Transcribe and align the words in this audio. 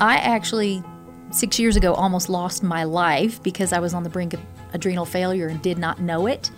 I 0.00 0.16
actually, 0.16 0.82
six 1.30 1.58
years 1.58 1.76
ago, 1.76 1.94
almost 1.94 2.28
lost 2.28 2.62
my 2.62 2.84
life 2.84 3.42
because 3.42 3.72
I 3.72 3.80
was 3.80 3.94
on 3.94 4.04
the 4.04 4.10
brink 4.10 4.34
of 4.34 4.40
adrenal 4.72 5.04
failure 5.04 5.48
and 5.48 5.60
did 5.60 5.78
not 5.78 6.00
know 6.00 6.26
it. 6.26 6.50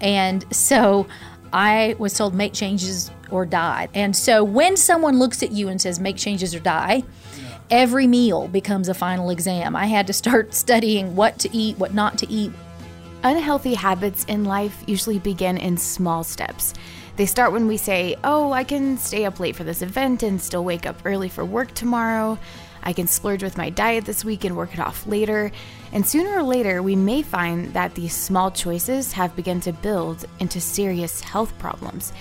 And 0.00 0.44
so 0.54 1.06
I 1.52 1.94
was 1.98 2.14
told, 2.14 2.34
make 2.34 2.52
changes 2.52 3.10
or 3.30 3.46
die. 3.46 3.88
And 3.94 4.16
so 4.16 4.42
when 4.42 4.76
someone 4.76 5.18
looks 5.18 5.42
at 5.42 5.52
you 5.52 5.68
and 5.68 5.80
says, 5.80 6.00
make 6.00 6.16
changes 6.16 6.54
or 6.54 6.60
die, 6.60 7.02
every 7.70 8.06
meal 8.06 8.48
becomes 8.48 8.88
a 8.88 8.94
final 8.94 9.30
exam. 9.30 9.76
I 9.76 9.86
had 9.86 10.06
to 10.08 10.12
start 10.12 10.54
studying 10.54 11.14
what 11.14 11.38
to 11.40 11.56
eat, 11.56 11.78
what 11.78 11.94
not 11.94 12.18
to 12.18 12.30
eat. 12.30 12.52
Unhealthy 13.22 13.74
habits 13.74 14.24
in 14.24 14.44
life 14.44 14.82
usually 14.86 15.18
begin 15.18 15.58
in 15.58 15.76
small 15.76 16.24
steps. 16.24 16.72
They 17.16 17.26
start 17.26 17.52
when 17.52 17.66
we 17.66 17.76
say, 17.76 18.16
Oh, 18.24 18.50
I 18.50 18.64
can 18.64 18.96
stay 18.96 19.26
up 19.26 19.38
late 19.38 19.54
for 19.54 19.62
this 19.62 19.82
event 19.82 20.22
and 20.22 20.40
still 20.40 20.64
wake 20.64 20.86
up 20.86 20.96
early 21.04 21.28
for 21.28 21.44
work 21.44 21.74
tomorrow. 21.74 22.38
I 22.82 22.92
can 22.92 23.06
splurge 23.06 23.42
with 23.42 23.56
my 23.56 23.70
diet 23.70 24.04
this 24.04 24.24
week 24.24 24.44
and 24.44 24.56
work 24.56 24.74
it 24.74 24.80
off 24.80 25.06
later. 25.06 25.52
And 25.92 26.06
sooner 26.06 26.38
or 26.38 26.42
later, 26.42 26.82
we 26.82 26.96
may 26.96 27.22
find 27.22 27.72
that 27.74 27.94
these 27.94 28.14
small 28.14 28.50
choices 28.50 29.12
have 29.12 29.36
begun 29.36 29.60
to 29.60 29.72
build 29.72 30.24
into 30.38 30.60
serious 30.60 31.20
health 31.20 31.56
problems. 31.58 32.12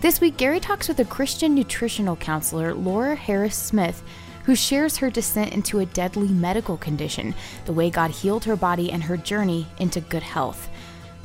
This 0.00 0.20
week, 0.20 0.36
Gary 0.36 0.60
talks 0.60 0.88
with 0.88 1.00
a 1.00 1.04
Christian 1.04 1.54
nutritional 1.54 2.16
counselor, 2.16 2.74
Laura 2.74 3.14
Harris 3.14 3.56
Smith, 3.56 4.02
who 4.44 4.54
shares 4.54 4.98
her 4.98 5.10
descent 5.10 5.52
into 5.52 5.80
a 5.80 5.86
deadly 5.86 6.28
medical 6.28 6.76
condition, 6.76 7.34
the 7.64 7.72
way 7.72 7.88
God 7.88 8.10
healed 8.10 8.44
her 8.44 8.56
body, 8.56 8.92
and 8.92 9.02
her 9.02 9.16
journey 9.16 9.66
into 9.78 10.00
good 10.02 10.22
health. 10.22 10.68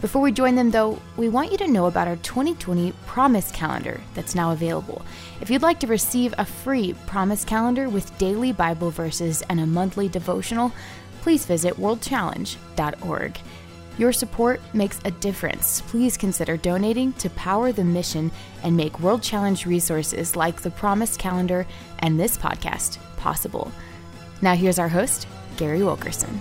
Before 0.02 0.21
we 0.21 0.31
join 0.31 0.55
them, 0.55 0.71
though, 0.71 0.98
we 1.17 1.27
want 1.27 1.52
you 1.52 1.58
to 1.58 1.67
know 1.67 1.88
about 1.88 2.08
our 2.08 2.16
2020 2.17 2.94
Promise 3.05 3.52
Calendar 3.52 3.99
that's 4.13 4.34
now 4.34 4.52
available. 4.52 5.02
If 5.41 5.49
you'd 5.49 5.62
like 5.62 5.81
to 5.81 5.88
receive 5.88 6.34
a 6.38 6.45
free 6.45 6.94
Promise 7.05 7.44
Calendar 7.44 7.89
with 7.89 8.17
daily 8.17 8.53
Bible 8.53 8.91
verses 8.91 9.41
and 9.50 9.59
a 9.59 9.66
monthly 9.66 10.08
devotional, 10.08 10.72
please 11.22 11.45
visit 11.45 11.73
worldchallenge.org. 11.73 13.39
Your 13.97 14.14
support 14.14 14.61
makes 14.73 15.02
a 15.03 15.11
difference. 15.11 15.81
Please 15.81 16.16
consider 16.16 16.56
donating 16.56 17.11
to 17.13 17.30
power 17.31 17.73
the 17.73 17.84
mission 17.84 18.31
and 18.63 18.78
make 18.78 19.02
World 19.02 19.22
Challenge 19.22 19.66
resources 19.66 20.38
like 20.38 20.61
the 20.61 20.72
Promise 20.72 21.17
Calendar 21.17 21.67
and 22.00 22.17
this 22.17 22.38
podcast 22.38 23.00
possible. 23.17 23.69
Now, 24.41 24.56
here's 24.56 24.80
our 24.80 24.88
host, 24.88 25.28
Gary 25.58 25.84
Wilkerson. 25.84 26.39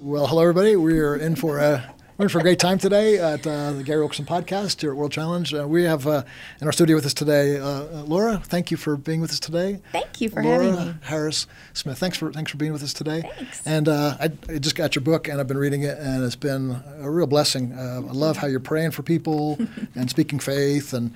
Well, 0.00 0.26
hello, 0.26 0.40
everybody. 0.40 0.76
We 0.76 0.98
are 1.00 1.16
in 1.16 1.36
for 1.36 1.58
a 1.58 1.94
we're 2.16 2.24
in 2.24 2.28
for 2.30 2.38
a 2.38 2.42
great 2.42 2.58
time 2.58 2.78
today 2.78 3.18
at 3.18 3.46
uh, 3.46 3.72
the 3.72 3.82
Gary 3.82 4.00
Wilkerson 4.00 4.24
podcast 4.24 4.80
here 4.80 4.90
at 4.90 4.96
World 4.96 5.12
Challenge. 5.12 5.52
Uh, 5.52 5.68
we 5.68 5.84
have 5.84 6.06
uh, 6.06 6.22
in 6.62 6.66
our 6.66 6.72
studio 6.72 6.96
with 6.96 7.04
us 7.04 7.12
today 7.12 7.58
uh, 7.58 7.66
uh, 7.66 8.04
Laura. 8.06 8.40
Thank 8.42 8.70
you 8.70 8.78
for 8.78 8.96
being 8.96 9.20
with 9.20 9.30
us 9.30 9.38
today. 9.38 9.80
Thank 9.92 10.22
you 10.22 10.30
for 10.30 10.42
Laura 10.42 10.64
having 10.64 10.86
me. 10.86 10.94
Harris 11.02 11.46
Smith. 11.74 11.98
Thanks 11.98 12.16
for 12.16 12.32
thanks 12.32 12.50
for 12.50 12.56
being 12.56 12.72
with 12.72 12.82
us 12.82 12.94
today. 12.94 13.20
Thanks. 13.20 13.66
And 13.66 13.88
uh, 13.88 14.16
I, 14.18 14.30
I 14.48 14.58
just 14.58 14.76
got 14.76 14.94
your 14.94 15.02
book 15.02 15.28
and 15.28 15.40
I've 15.40 15.46
been 15.46 15.58
reading 15.58 15.82
it 15.82 15.98
and 15.98 16.24
it's 16.24 16.36
been 16.36 16.82
a 17.00 17.10
real 17.10 17.26
blessing. 17.26 17.78
I 17.78 17.98
love 17.98 18.38
how 18.38 18.46
you're 18.46 18.60
praying 18.60 18.92
for 18.92 19.02
people 19.02 19.58
and 19.94 20.08
speaking 20.08 20.38
faith 20.38 20.94
and 20.94 21.14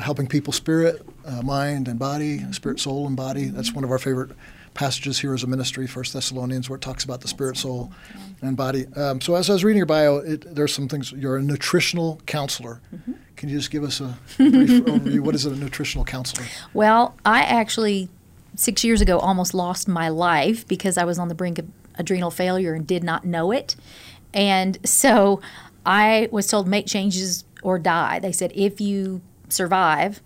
helping 0.00 0.26
people 0.26 0.52
spirit, 0.52 1.06
mind, 1.44 1.86
and 1.86 1.98
body, 1.98 2.40
spirit, 2.52 2.80
soul, 2.80 3.06
and 3.06 3.16
body. 3.16 3.44
That's 3.44 3.72
one 3.72 3.84
of 3.84 3.90
our 3.90 3.98
favorite 3.98 4.32
passages 4.74 5.18
here 5.18 5.34
as 5.34 5.42
a 5.42 5.46
ministry, 5.46 5.86
First 5.86 6.12
Thessalonians, 6.12 6.68
where 6.68 6.76
it 6.76 6.82
talks 6.82 7.04
about 7.04 7.20
the 7.20 7.28
spirit, 7.28 7.56
soul, 7.56 7.92
and 8.42 8.56
body. 8.56 8.86
Um, 8.96 9.20
so 9.20 9.34
as 9.34 9.50
I 9.50 9.52
was 9.52 9.64
reading 9.64 9.78
your 9.78 9.86
bio, 9.86 10.16
it, 10.16 10.54
there's 10.54 10.74
some 10.74 10.88
things. 10.88 11.12
You're 11.12 11.36
a 11.36 11.42
nutritional 11.42 12.20
counselor. 12.26 12.80
Mm-hmm. 12.94 13.12
Can 13.36 13.48
you 13.48 13.58
just 13.58 13.70
give 13.70 13.84
us 13.84 14.00
a 14.00 14.16
brief 14.36 14.84
overview? 14.84 15.20
What 15.20 15.34
is 15.34 15.46
a 15.46 15.54
nutritional 15.54 16.04
counselor? 16.04 16.46
Well, 16.74 17.16
I 17.24 17.42
actually 17.42 18.08
six 18.54 18.84
years 18.84 19.00
ago 19.00 19.18
almost 19.18 19.54
lost 19.54 19.88
my 19.88 20.08
life 20.08 20.66
because 20.66 20.98
I 20.98 21.04
was 21.04 21.18
on 21.18 21.28
the 21.28 21.34
brink 21.34 21.58
of 21.58 21.66
adrenal 21.96 22.30
failure 22.30 22.74
and 22.74 22.86
did 22.86 23.02
not 23.02 23.24
know 23.24 23.50
it, 23.50 23.76
and 24.34 24.78
so 24.86 25.40
I 25.84 26.28
was 26.30 26.46
told 26.46 26.68
make 26.68 26.86
changes 26.86 27.44
or 27.62 27.78
die. 27.78 28.18
They 28.18 28.32
said 28.32 28.52
if 28.54 28.80
you 28.80 29.20
survive. 29.48 30.20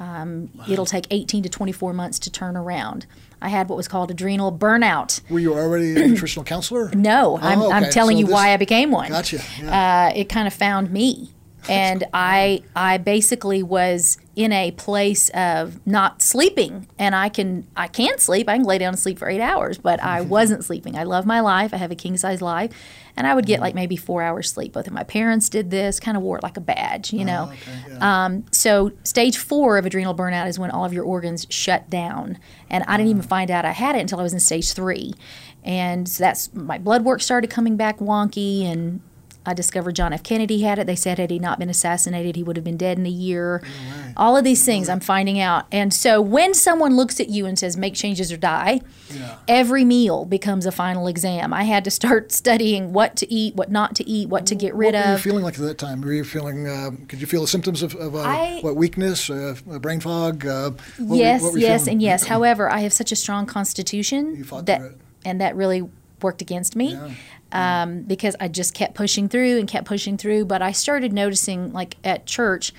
Um, 0.00 0.50
wow. 0.54 0.64
It'll 0.68 0.86
take 0.86 1.06
18 1.10 1.42
to 1.44 1.48
24 1.48 1.92
months 1.92 2.18
to 2.20 2.30
turn 2.30 2.56
around. 2.56 3.06
I 3.40 3.48
had 3.48 3.68
what 3.68 3.76
was 3.76 3.88
called 3.88 4.10
adrenal 4.10 4.50
burnout. 4.50 5.20
Were 5.30 5.38
you 5.38 5.54
already 5.54 5.94
a 6.02 6.06
nutritional 6.08 6.44
counselor? 6.44 6.90
No, 6.94 7.38
I'm, 7.40 7.60
oh, 7.60 7.66
okay. 7.66 7.74
I'm 7.74 7.90
telling 7.90 8.16
so 8.16 8.20
you 8.20 8.26
this, 8.26 8.32
why 8.32 8.52
I 8.52 8.56
became 8.56 8.90
one. 8.90 9.10
Gotcha. 9.10 9.40
Yeah. 9.60 10.08
Uh, 10.08 10.18
it 10.18 10.28
kind 10.28 10.46
of 10.46 10.54
found 10.54 10.90
me. 10.90 11.30
And 11.68 12.04
I, 12.12 12.62
I 12.76 12.98
basically 12.98 13.62
was 13.62 14.18
in 14.36 14.52
a 14.52 14.72
place 14.72 15.28
of 15.30 15.84
not 15.86 16.20
sleeping, 16.20 16.88
and 16.98 17.14
I 17.14 17.28
can, 17.28 17.66
I 17.76 17.86
can 17.86 18.18
sleep. 18.18 18.48
I 18.48 18.56
can 18.56 18.66
lay 18.66 18.78
down 18.78 18.88
and 18.88 18.98
sleep 18.98 19.18
for 19.18 19.28
eight 19.28 19.40
hours, 19.40 19.78
but 19.78 20.02
I 20.02 20.20
wasn't 20.20 20.64
sleeping. 20.64 20.96
I 20.96 21.04
love 21.04 21.24
my 21.24 21.40
life. 21.40 21.72
I 21.72 21.76
have 21.76 21.90
a 21.90 21.94
king 21.94 22.16
size 22.16 22.42
life, 22.42 22.72
and 23.16 23.26
I 23.26 23.34
would 23.34 23.46
get 23.46 23.60
like 23.60 23.74
maybe 23.74 23.96
four 23.96 24.22
hours 24.22 24.50
sleep. 24.50 24.72
Both 24.72 24.88
of 24.88 24.92
my 24.92 25.04
parents 25.04 25.48
did 25.48 25.70
this, 25.70 26.00
kind 26.00 26.16
of 26.16 26.22
wore 26.22 26.36
it 26.38 26.42
like 26.42 26.56
a 26.56 26.60
badge, 26.60 27.12
you 27.12 27.24
know. 27.24 27.48
Oh, 27.48 27.52
okay, 27.52 27.94
yeah. 27.94 28.24
um, 28.24 28.44
so 28.50 28.92
stage 29.04 29.38
four 29.38 29.78
of 29.78 29.86
adrenal 29.86 30.14
burnout 30.14 30.48
is 30.48 30.58
when 30.58 30.70
all 30.70 30.84
of 30.84 30.92
your 30.92 31.04
organs 31.04 31.46
shut 31.48 31.88
down, 31.88 32.38
and 32.68 32.84
I 32.88 32.96
didn't 32.96 33.10
even 33.10 33.22
find 33.22 33.50
out 33.50 33.64
I 33.64 33.72
had 33.72 33.94
it 33.94 34.00
until 34.00 34.18
I 34.20 34.22
was 34.22 34.32
in 34.32 34.40
stage 34.40 34.72
three, 34.72 35.14
and 35.62 36.08
so 36.08 36.24
that's 36.24 36.52
my 36.52 36.78
blood 36.78 37.04
work 37.04 37.22
started 37.22 37.50
coming 37.50 37.76
back 37.76 37.98
wonky, 38.00 38.64
and 38.64 39.00
I 39.46 39.52
discovered 39.52 39.94
John 39.94 40.12
F. 40.14 40.22
Kennedy 40.22 40.62
had 40.62 40.78
it. 40.78 40.86
They 40.86 40.96
said 40.96 41.18
had 41.18 41.30
he 41.30 41.38
not 41.38 41.58
been 41.58 41.68
assassinated, 41.68 42.34
he 42.34 42.42
would 42.42 42.56
have 42.56 42.64
been 42.64 42.78
dead 42.78 42.98
in 42.98 43.04
a 43.04 43.10
year. 43.10 43.60
Right. 43.62 44.14
All 44.16 44.36
of 44.38 44.44
these 44.44 44.64
things 44.64 44.88
I'm 44.88 45.00
finding 45.00 45.38
out. 45.38 45.66
And 45.70 45.92
so 45.92 46.20
when 46.22 46.54
someone 46.54 46.96
looks 46.96 47.20
at 47.20 47.28
you 47.28 47.44
and 47.44 47.58
says 47.58 47.76
make 47.76 47.94
changes 47.94 48.32
or 48.32 48.36
die, 48.38 48.80
Yeah. 49.14 49.36
every 49.46 49.84
meal 49.84 50.24
becomes 50.24 50.64
a 50.64 50.72
final 50.72 51.06
exam. 51.06 51.52
I 51.52 51.64
had 51.64 51.84
to 51.84 51.90
start 51.90 52.32
studying 52.40 52.92
what 52.94 53.16
to 53.16 53.30
eat, 53.32 53.54
what 53.54 53.70
not 53.70 53.94
to 53.96 54.08
eat, 54.08 54.28
what 54.30 54.46
to 54.46 54.54
get 54.54 54.74
rid 54.74 54.94
what 54.94 55.04
were 55.04 55.08
you 55.10 55.14
of. 55.16 55.20
feeling 55.20 55.44
like 55.44 55.54
at 55.54 55.60
that 55.60 55.78
time? 55.78 56.00
Were 56.00 56.12
you 56.12 56.24
feeling? 56.24 56.66
Um, 56.68 57.04
could 57.06 57.20
you 57.20 57.26
feel 57.26 57.42
the 57.42 57.46
symptoms 57.48 57.82
of, 57.82 57.94
of 57.96 58.14
uh, 58.14 58.20
I- 58.20 58.58
what 58.62 58.76
weakness, 58.76 59.28
uh, 59.28 59.56
brain 59.80 60.00
fog? 60.00 60.46
Uh, 60.46 60.70
what 60.98 61.16
yes, 61.18 61.42
what 61.42 61.52
were 61.52 61.58
yes, 61.58 61.86
and 61.86 62.00
yes. 62.00 62.24
However, 62.26 62.70
I 62.70 62.78
have 62.80 62.92
such 62.94 63.12
a 63.12 63.16
strong 63.16 63.44
constitution 63.46 64.36
You 64.36 64.44
fought 64.44 64.66
that, 64.66 64.80
it. 64.80 64.92
and 65.24 65.40
that 65.40 65.54
really 65.56 65.82
worked 66.22 66.40
against 66.40 66.74
me. 66.76 66.92
Yeah. 66.92 67.10
Um, 67.54 68.02
because 68.02 68.34
I 68.40 68.48
just 68.48 68.74
kept 68.74 68.94
pushing 68.94 69.28
through 69.28 69.58
and 69.58 69.68
kept 69.68 69.86
pushing 69.86 70.18
through. 70.18 70.44
But 70.46 70.60
I 70.60 70.72
started 70.72 71.12
noticing, 71.12 71.72
like 71.72 71.96
at 72.02 72.26
church, 72.26 72.72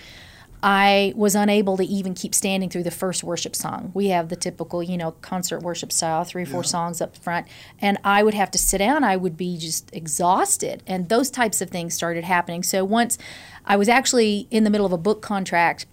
I 0.62 1.14
was 1.16 1.36
unable 1.36 1.78
to 1.78 1.84
even 1.86 2.14
keep 2.14 2.34
standing 2.36 2.70
through 2.70 2.84
the 2.84 2.92
first 2.92 3.24
worship 3.24 3.56
song. 3.56 3.92
We 3.94 4.08
have 4.08 4.30
the 4.30 4.36
typical, 4.36 4.82
you 4.84 4.98
know, 4.98 5.12
concert 5.22 5.62
worship 5.62 5.92
style, 5.92 6.24
three 6.24 6.44
or 6.44 6.46
four 6.48 6.62
Yeah. 6.64 6.68
songs 6.68 7.02
up 7.02 7.16
front, 7.16 7.46
and 7.80 7.98
I 8.04 8.22
would 8.24 8.34
have 8.34 8.50
to 8.52 8.58
sit 8.58 8.80
down. 8.80 9.04
I 9.04 9.16
would 9.16 9.38
be 9.38 9.58
just 9.58 9.90
exhausted, 9.94 10.82
and 10.88 11.08
those 11.08 11.30
types 11.30 11.62
of 11.62 11.70
things 11.70 11.94
started 11.94 12.24
happening. 12.24 12.64
So 12.64 12.84
once 12.84 13.18
I 13.66 13.76
was 13.78 13.88
actually 13.88 14.48
in 14.52 14.64
the 14.64 14.70
middle 14.70 14.86
of 14.88 14.92
a 14.94 14.98
book 14.98 15.22
contract 15.22 15.86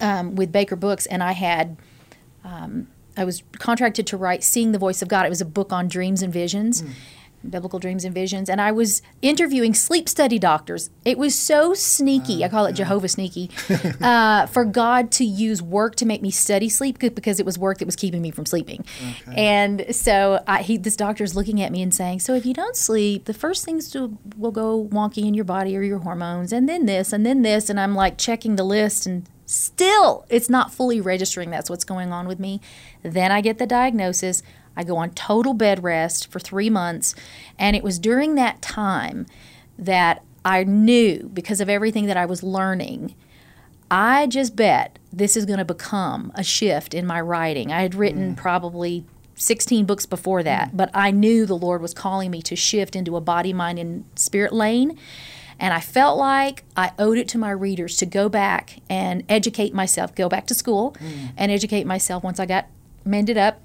um, 0.00 0.34
with 0.36 0.52
Baker 0.52 0.76
Books, 0.76 1.06
and 1.06 1.22
I 1.22 1.32
had 1.32 1.76
um, 2.44 2.88
I 3.16 3.24
was 3.24 3.42
contracted 3.58 4.06
to 4.08 4.16
write 4.16 4.44
"Seeing 4.44 4.72
the 4.72 4.78
Voice 4.78 5.02
of 5.02 5.08
God." 5.08 5.24
It 5.26 5.30
was 5.30 5.40
a 5.40 5.46
book 5.46 5.72
on 5.72 5.88
dreams 5.88 6.22
and 6.22 6.32
visions, 6.32 6.84
biblical 7.48 7.78
dreams 7.78 8.04
and 8.04 8.14
visions, 8.14 8.48
and 8.48 8.60
I 8.60 8.72
was 8.72 9.02
interviewing 9.22 9.74
sleep 9.74 10.08
study 10.08 10.38
doctors. 10.38 10.90
It 11.04 11.18
was 11.18 11.34
so 11.34 11.74
sneaky. 11.74 12.44
I 12.44 12.48
call 12.48 12.66
it 12.66 12.72
Jehovah 12.72 13.08
sneaky 13.08 13.50
uh, 14.00 14.46
for 14.46 14.64
God 14.64 15.10
to 15.12 15.24
use 15.24 15.62
work 15.62 15.96
to 15.96 16.06
make 16.06 16.22
me 16.22 16.30
study 16.30 16.68
sleep 16.68 16.98
because 16.98 17.40
it 17.40 17.46
was 17.46 17.58
work 17.58 17.78
that 17.78 17.86
was 17.86 17.96
keeping 17.96 18.22
me 18.22 18.30
from 18.30 18.46
sleeping. 18.46 18.84
And 19.36 19.94
so 19.94 20.42
I, 20.46 20.62
he, 20.62 20.76
this 20.76 20.96
doctor's 20.96 21.34
looking 21.36 21.60
at 21.62 21.72
me 21.72 21.82
and 21.82 21.94
saying, 21.94 22.20
"So 22.20 22.34
if 22.34 22.44
you 22.44 22.54
don't 22.54 22.76
sleep, 22.76 23.24
the 23.26 23.34
first 23.34 23.64
things 23.64 23.90
to, 23.90 24.18
will 24.36 24.52
go 24.52 24.88
wonky 24.90 25.26
in 25.26 25.34
your 25.34 25.44
body 25.44 25.76
are 25.76 25.82
your 25.82 25.98
hormones, 25.98 26.52
and 26.52 26.68
then 26.68 26.86
this, 26.86 27.12
and 27.12 27.24
then 27.24 27.42
this." 27.42 27.70
And 27.70 27.78
I'm 27.78 27.94
like 27.94 28.18
checking 28.18 28.56
the 28.56 28.64
list 28.64 29.06
and 29.06 29.28
still 29.48 30.26
it's 30.28 30.50
not 30.50 30.74
fully 30.74 31.00
registering 31.00 31.48
that's 31.48 31.70
what's 31.70 31.84
going 31.84 32.12
on 32.12 32.28
with 32.28 32.38
me 32.38 32.60
then 33.02 33.32
i 33.32 33.40
get 33.40 33.56
the 33.56 33.66
diagnosis 33.66 34.42
i 34.78 34.84
go 34.84 34.96
on 34.96 35.10
total 35.10 35.52
bed 35.52 35.82
rest 35.82 36.30
for 36.30 36.38
three 36.38 36.70
months 36.70 37.14
and 37.58 37.76
it 37.76 37.82
was 37.82 37.98
during 37.98 38.34
that 38.34 38.60
time 38.62 39.26
that 39.78 40.22
i 40.44 40.64
knew 40.64 41.30
because 41.34 41.60
of 41.60 41.68
everything 41.68 42.06
that 42.06 42.16
i 42.16 42.24
was 42.24 42.42
learning 42.42 43.14
i 43.90 44.26
just 44.26 44.56
bet 44.56 44.98
this 45.12 45.36
is 45.36 45.44
going 45.44 45.58
to 45.58 45.64
become 45.64 46.30
a 46.34 46.44
shift 46.44 46.92
in 46.92 47.06
my 47.06 47.18
writing. 47.18 47.72
I 47.72 47.80
had 47.80 47.94
written 47.94 48.34
mm. 48.34 48.36
probably 48.36 49.06
16 49.36 49.86
books 49.86 50.04
before 50.04 50.42
that 50.42 50.70
mm. 50.70 50.76
but 50.76 50.90
i 50.94 51.10
knew 51.10 51.46
the 51.46 51.56
lord 51.56 51.80
was 51.80 51.94
calling 51.94 52.30
me 52.30 52.42
to 52.42 52.56
shift 52.56 52.96
into 52.96 53.16
a 53.16 53.20
body 53.20 53.52
mind 53.52 53.78
and 53.78 54.04
spirit 54.16 54.52
lane 54.52 54.98
and 55.58 55.74
I 55.74 55.80
felt 55.80 56.18
like 56.18 56.64
I 56.76 56.92
owed 56.98 57.18
it 57.18 57.28
to 57.28 57.38
my 57.38 57.50
readers 57.50 57.96
to 57.98 58.06
go 58.06 58.28
back 58.28 58.80
and 58.88 59.24
educate 59.28 59.74
myself, 59.74 60.14
go 60.14 60.28
back 60.28 60.46
to 60.46 60.54
school 60.54 60.96
mm. 61.00 61.30
and 61.36 61.50
educate 61.50 61.84
myself 61.84 62.22
once 62.22 62.38
I 62.38 62.46
got 62.46 62.66
mended 63.04 63.36
up. 63.36 63.60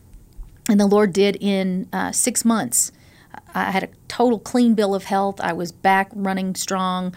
And 0.69 0.79
the 0.79 0.87
Lord 0.87 1.13
did 1.13 1.37
in 1.41 1.87
uh, 1.91 2.11
six 2.11 2.45
months. 2.45 2.91
I 3.55 3.71
had 3.71 3.83
a 3.83 3.89
total 4.07 4.39
clean 4.39 4.73
bill 4.75 4.95
of 4.95 5.03
health. 5.05 5.39
I 5.41 5.53
was 5.53 5.71
back 5.71 6.09
running 6.13 6.55
strong. 6.55 7.13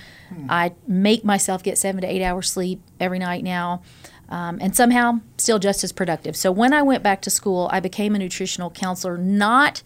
I 0.49 0.73
make 0.87 1.25
myself 1.25 1.63
get 1.63 1.79
seven 1.79 2.01
to 2.03 2.07
eight 2.07 2.23
hours 2.23 2.51
sleep 2.51 2.81
every 3.01 3.19
night 3.19 3.45
now. 3.45 3.83
um, 4.29 4.59
and 4.61 4.75
somehow 4.75 5.21
still 5.39 5.59
just 5.59 5.85
as 5.85 5.93
productive. 5.93 6.37
So 6.37 6.51
when 6.51 6.73
I 6.73 6.83
went 6.83 7.03
back 7.03 7.23
to 7.23 7.31
school, 7.31 7.69
I 7.73 7.81
became 7.81 8.15
a 8.15 8.19
nutritional 8.19 8.71
counselor, 8.71 9.17
not 9.17 9.83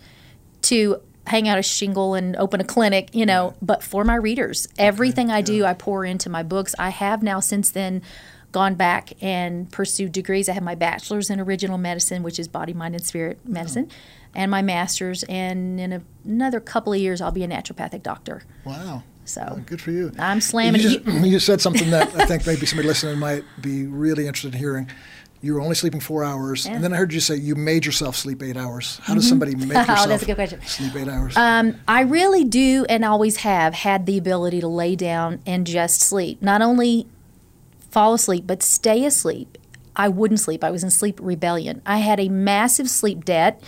to 0.62 1.00
hang 1.26 1.46
out 1.48 1.58
a 1.58 1.62
shingle 1.62 2.14
and 2.14 2.34
open 2.36 2.60
a 2.60 2.64
clinic, 2.64 3.10
you 3.14 3.26
know, 3.26 3.54
but 3.60 3.82
for 3.82 4.04
my 4.04 4.14
readers. 4.14 4.66
Everything 4.78 5.30
I 5.30 5.42
do, 5.42 5.64
I 5.64 5.74
pour 5.74 6.04
into 6.04 6.30
my 6.30 6.42
books. 6.42 6.74
I 6.78 6.88
have 6.90 7.22
now 7.22 7.40
since 7.40 7.70
then 7.70 8.02
gone 8.52 8.74
back 8.74 9.12
and 9.20 9.70
pursued 9.70 10.12
degrees. 10.12 10.48
I 10.48 10.52
have 10.52 10.62
my 10.62 10.74
bachelor's 10.74 11.30
in 11.30 11.40
original 11.40 11.78
medicine, 11.78 12.22
which 12.22 12.38
is 12.38 12.48
body, 12.48 12.72
mind, 12.72 12.94
and 12.94 13.04
spirit 13.04 13.38
medicine, 13.44 13.88
oh. 13.90 13.94
and 14.34 14.50
my 14.50 14.62
master's. 14.62 15.22
And 15.24 15.80
in 15.80 15.92
a, 15.92 16.02
another 16.24 16.60
couple 16.60 16.92
of 16.92 16.98
years, 16.98 17.20
I'll 17.20 17.32
be 17.32 17.44
a 17.44 17.48
naturopathic 17.48 18.02
doctor. 18.02 18.42
Wow. 18.64 19.02
So 19.24 19.42
well, 19.46 19.62
good 19.64 19.80
for 19.80 19.92
you. 19.92 20.12
I'm 20.18 20.40
slamming. 20.40 20.80
You, 20.80 20.98
just, 21.00 21.06
you 21.24 21.38
said 21.38 21.60
something 21.60 21.90
that 21.90 22.14
I 22.16 22.26
think 22.26 22.46
maybe 22.46 22.66
somebody 22.66 22.88
listening 22.88 23.18
might 23.18 23.44
be 23.60 23.86
really 23.86 24.26
interested 24.26 24.54
in 24.54 24.58
hearing 24.58 24.90
you 25.42 25.54
were 25.54 25.60
only 25.60 25.74
sleeping 25.74 26.00
four 26.00 26.22
hours, 26.22 26.66
yeah. 26.66 26.74
and 26.74 26.84
then 26.84 26.92
I 26.92 26.96
heard 26.96 27.12
you 27.12 27.20
say 27.20 27.36
you 27.36 27.54
made 27.54 27.86
yourself 27.86 28.14
sleep 28.14 28.42
eight 28.42 28.56
hours. 28.56 29.00
How 29.02 29.14
does 29.14 29.24
mm-hmm. 29.24 29.28
somebody 29.30 29.54
make 29.56 29.68
yourself 29.68 30.00
oh, 30.00 30.08
that's 30.08 30.22
a 30.22 30.26
good 30.26 30.34
question. 30.34 30.60
sleep 30.62 30.94
eight 30.96 31.08
hours? 31.08 31.36
Um, 31.36 31.80
I 31.88 32.02
really 32.02 32.44
do, 32.44 32.84
and 32.88 33.04
always 33.04 33.38
have 33.38 33.74
had 33.74 34.06
the 34.06 34.18
ability 34.18 34.60
to 34.60 34.68
lay 34.68 34.96
down 34.96 35.40
and 35.46 35.66
just 35.66 36.00
sleep. 36.00 36.42
Not 36.42 36.60
only 36.60 37.06
fall 37.90 38.14
asleep, 38.14 38.44
but 38.46 38.62
stay 38.62 39.04
asleep. 39.04 39.58
I 39.96 40.08
wouldn't 40.08 40.40
sleep. 40.40 40.62
I 40.64 40.70
was 40.70 40.82
in 40.82 40.90
sleep 40.90 41.18
rebellion. 41.20 41.82
I 41.84 41.98
had 41.98 42.20
a 42.20 42.28
massive 42.28 42.88
sleep 42.88 43.24
debt, 43.24 43.62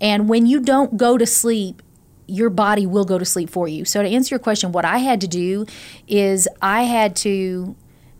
and 0.00 0.28
when 0.28 0.46
you 0.46 0.60
don't 0.60 0.96
go 0.96 1.16
to 1.16 1.26
sleep, 1.26 1.82
your 2.26 2.50
body 2.50 2.86
will 2.86 3.04
go 3.04 3.18
to 3.18 3.24
sleep 3.24 3.50
for 3.50 3.66
you. 3.66 3.84
So 3.84 4.02
to 4.02 4.08
answer 4.08 4.34
your 4.34 4.40
question, 4.40 4.72
what 4.72 4.84
I 4.84 4.98
had 4.98 5.20
to 5.22 5.28
do 5.28 5.66
is 6.06 6.48
I 6.62 6.82
had 6.82 7.16
to 7.16 7.76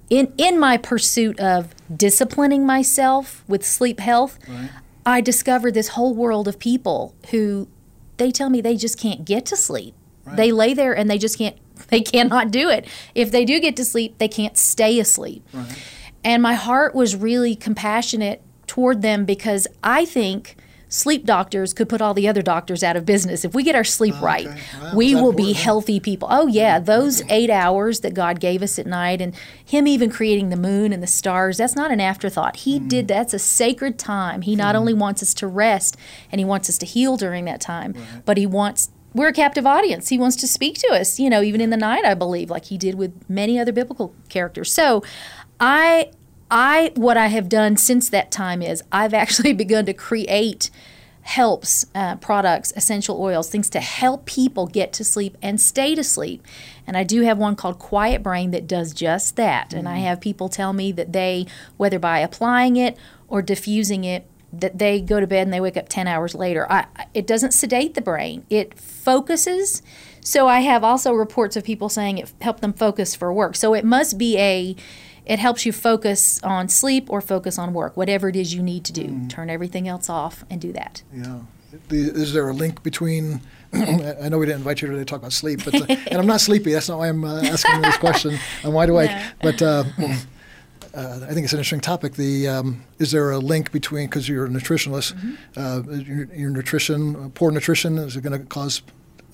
in 0.08 0.32
in 0.36 0.58
my 0.58 0.76
pursuit 0.76 1.38
of 1.38 1.74
disciplining 1.94 2.66
myself 2.66 3.44
with 3.48 3.64
sleep 3.64 4.00
health, 4.00 4.38
right. 4.48 4.70
I 5.06 5.20
discovered 5.20 5.74
this 5.74 5.88
whole 5.88 6.14
world 6.14 6.48
of 6.48 6.58
people 6.58 7.14
who 7.30 7.68
they 8.16 8.30
tell 8.30 8.50
me 8.50 8.60
they 8.60 8.76
just 8.76 8.98
can't 8.98 9.24
get 9.24 9.46
to 9.46 9.56
sleep. 9.56 9.94
Right. 10.24 10.36
They 10.36 10.52
lay 10.52 10.74
there 10.74 10.94
and 10.94 11.08
they 11.08 11.16
just 11.16 11.38
can't 11.38 11.56
they 11.88 12.00
cannot 12.00 12.50
do 12.50 12.68
it. 12.68 12.86
If 13.14 13.30
they 13.30 13.44
do 13.44 13.60
get 13.60 13.76
to 13.76 13.84
sleep, 13.84 14.18
they 14.18 14.28
can't 14.28 14.56
stay 14.56 14.98
asleep. 14.98 15.46
Right. 15.52 15.78
And 16.22 16.42
my 16.42 16.54
heart 16.54 16.94
was 16.94 17.16
really 17.16 17.56
compassionate 17.56 18.42
toward 18.66 19.02
them 19.02 19.24
because 19.24 19.66
I 19.82 20.04
think 20.04 20.56
sleep 20.90 21.24
doctors 21.24 21.72
could 21.72 21.88
put 21.88 22.02
all 22.02 22.12
the 22.12 22.28
other 22.28 22.42
doctors 22.42 22.82
out 22.82 22.96
of 22.96 23.06
business. 23.06 23.44
If 23.44 23.54
we 23.54 23.62
get 23.62 23.74
our 23.74 23.84
sleep 23.84 24.14
oh, 24.18 24.22
right, 24.22 24.46
wow. 24.46 24.92
we 24.94 25.14
will 25.14 25.32
be 25.32 25.52
healthy 25.52 26.00
people. 26.00 26.28
Oh, 26.30 26.46
yeah, 26.46 26.78
those 26.78 27.22
eight 27.30 27.48
hours 27.48 28.00
that 28.00 28.12
God 28.12 28.40
gave 28.40 28.60
us 28.62 28.78
at 28.78 28.86
night 28.86 29.22
and 29.22 29.34
Him 29.64 29.86
even 29.86 30.10
creating 30.10 30.50
the 30.50 30.56
moon 30.56 30.92
and 30.92 31.02
the 31.02 31.06
stars, 31.06 31.56
that's 31.56 31.76
not 31.76 31.90
an 31.90 32.00
afterthought. 32.00 32.56
He 32.56 32.78
mm. 32.78 32.88
did 32.88 33.08
that's 33.08 33.32
a 33.32 33.38
sacred 33.38 33.98
time. 33.98 34.42
He 34.42 34.56
not 34.56 34.74
mm. 34.74 34.78
only 34.78 34.94
wants 34.94 35.22
us 35.22 35.32
to 35.34 35.46
rest 35.46 35.96
and 36.30 36.40
He 36.40 36.44
wants 36.44 36.68
us 36.68 36.76
to 36.78 36.86
heal 36.86 37.16
during 37.16 37.44
that 37.46 37.60
time, 37.60 37.92
right. 37.92 38.24
but 38.24 38.36
He 38.36 38.46
wants 38.46 38.90
we're 39.14 39.28
a 39.28 39.32
captive 39.32 39.66
audience. 39.66 40.08
He 40.08 40.18
wants 40.18 40.36
to 40.36 40.46
speak 40.46 40.78
to 40.78 40.88
us, 40.88 41.18
you 41.18 41.28
know, 41.28 41.42
even 41.42 41.60
in 41.60 41.70
the 41.70 41.76
night, 41.76 42.04
I 42.04 42.14
believe, 42.14 42.50
like 42.50 42.66
he 42.66 42.78
did 42.78 42.94
with 42.94 43.28
many 43.28 43.58
other 43.58 43.72
biblical 43.72 44.14
characters. 44.28 44.72
So 44.72 45.02
I 45.58 46.10
I 46.50 46.92
what 46.94 47.16
I 47.16 47.28
have 47.28 47.48
done 47.48 47.76
since 47.76 48.08
that 48.10 48.30
time 48.30 48.62
is 48.62 48.82
I've 48.92 49.14
actually 49.14 49.52
begun 49.64 49.86
to 49.86 49.94
create 49.94 50.70
helps 51.22 51.86
uh, 51.94 52.16
products, 52.16 52.72
essential 52.76 53.20
oils, 53.20 53.50
things 53.50 53.68
to 53.70 53.80
help 53.80 54.24
people 54.24 54.66
get 54.66 54.92
to 54.94 55.04
sleep 55.04 55.36
and 55.42 55.60
stay 55.60 55.94
to 55.94 56.02
sleep. 56.02 56.44
And 56.86 56.96
I 56.96 57.04
do 57.04 57.22
have 57.22 57.38
one 57.38 57.56
called 57.56 57.78
Quiet 57.78 58.22
Brain 58.22 58.52
that 58.52 58.66
does 58.66 58.94
just 58.94 59.36
that. 59.36 59.68
Mm-hmm. 59.68 59.78
And 59.78 59.88
I 59.88 59.98
mm. 59.98 60.02
have 60.02 60.20
people 60.20 60.48
tell 60.48 60.72
me 60.72 60.92
that 60.92 61.12
they, 61.12 61.46
whether 61.76 61.98
by 61.98 62.20
applying 62.20 62.76
it 62.76 62.96
or 63.28 63.42
diffusing 63.42 64.04
it, 64.04 64.26
that 64.52 64.78
they 64.78 65.00
go 65.00 65.20
to 65.20 65.26
bed 65.26 65.46
and 65.46 65.52
they 65.52 65.60
wake 65.60 65.76
up 65.76 65.88
10 65.88 66.06
hours 66.06 66.34
later. 66.34 66.70
I, 66.70 66.86
it 67.14 67.26
doesn't 67.26 67.52
sedate 67.52 67.94
the 67.94 68.00
brain, 68.00 68.44
it 68.50 68.78
focuses. 68.78 69.82
So 70.20 70.48
I 70.48 70.60
have 70.60 70.84
also 70.84 71.12
reports 71.12 71.56
of 71.56 71.64
people 71.64 71.88
saying 71.88 72.18
it 72.18 72.32
helped 72.40 72.60
them 72.60 72.72
focus 72.72 73.14
for 73.14 73.32
work. 73.32 73.56
So 73.56 73.74
it 73.74 73.84
must 73.84 74.18
be 74.18 74.38
a 74.38 74.76
it 75.26 75.38
helps 75.38 75.64
you 75.64 75.72
focus 75.72 76.42
on 76.42 76.68
sleep 76.68 77.08
or 77.08 77.20
focus 77.20 77.58
on 77.58 77.72
work, 77.72 77.96
whatever 77.96 78.28
it 78.28 78.36
is 78.36 78.52
you 78.52 78.62
need 78.62 78.84
to 78.86 78.92
do. 78.92 79.04
Mm. 79.04 79.30
Turn 79.30 79.48
everything 79.48 79.86
else 79.86 80.10
off 80.10 80.44
and 80.50 80.60
do 80.60 80.72
that. 80.72 81.02
Yeah. 81.14 81.40
Is 81.90 82.32
there 82.32 82.48
a 82.48 82.52
link 82.52 82.82
between? 82.82 83.40
I 83.72 84.28
know 84.28 84.38
we 84.38 84.46
didn't 84.46 84.58
invite 84.58 84.82
you 84.82 84.88
today 84.88 84.98
to 84.98 85.04
talk 85.04 85.20
about 85.20 85.32
sleep, 85.32 85.64
but 85.64 85.74
uh, 85.74 85.84
and 86.08 86.18
I'm 86.18 86.26
not 86.26 86.40
sleepy. 86.40 86.72
That's 86.72 86.88
not 86.88 86.98
why 86.98 87.08
I'm 87.08 87.24
uh, 87.24 87.42
asking 87.42 87.80
this 87.82 87.96
question. 87.98 88.38
I'm 88.64 88.72
wide 88.72 88.88
awake. 88.88 89.10
No. 89.10 89.30
But 89.40 89.62
uh, 89.62 89.84
uh, 90.94 91.20
I 91.22 91.32
think 91.32 91.44
it's 91.44 91.52
an 91.52 91.58
interesting 91.58 91.80
topic. 91.80 92.14
The 92.14 92.48
um, 92.48 92.84
is 92.98 93.12
there 93.12 93.30
a 93.30 93.38
link 93.38 93.72
between 93.72 94.06
because 94.06 94.28
you're 94.28 94.46
a 94.46 94.48
nutritionalist, 94.48 95.14
mm-hmm. 95.14 95.34
Uh, 95.56 95.96
your, 95.96 96.24
your, 96.34 96.50
nutrition, 96.50 97.30
poor 97.32 97.50
nutrition, 97.50 97.98
is 97.98 98.16
it 98.16 98.22
going 98.22 98.38
to 98.38 98.44
cause 98.46 98.82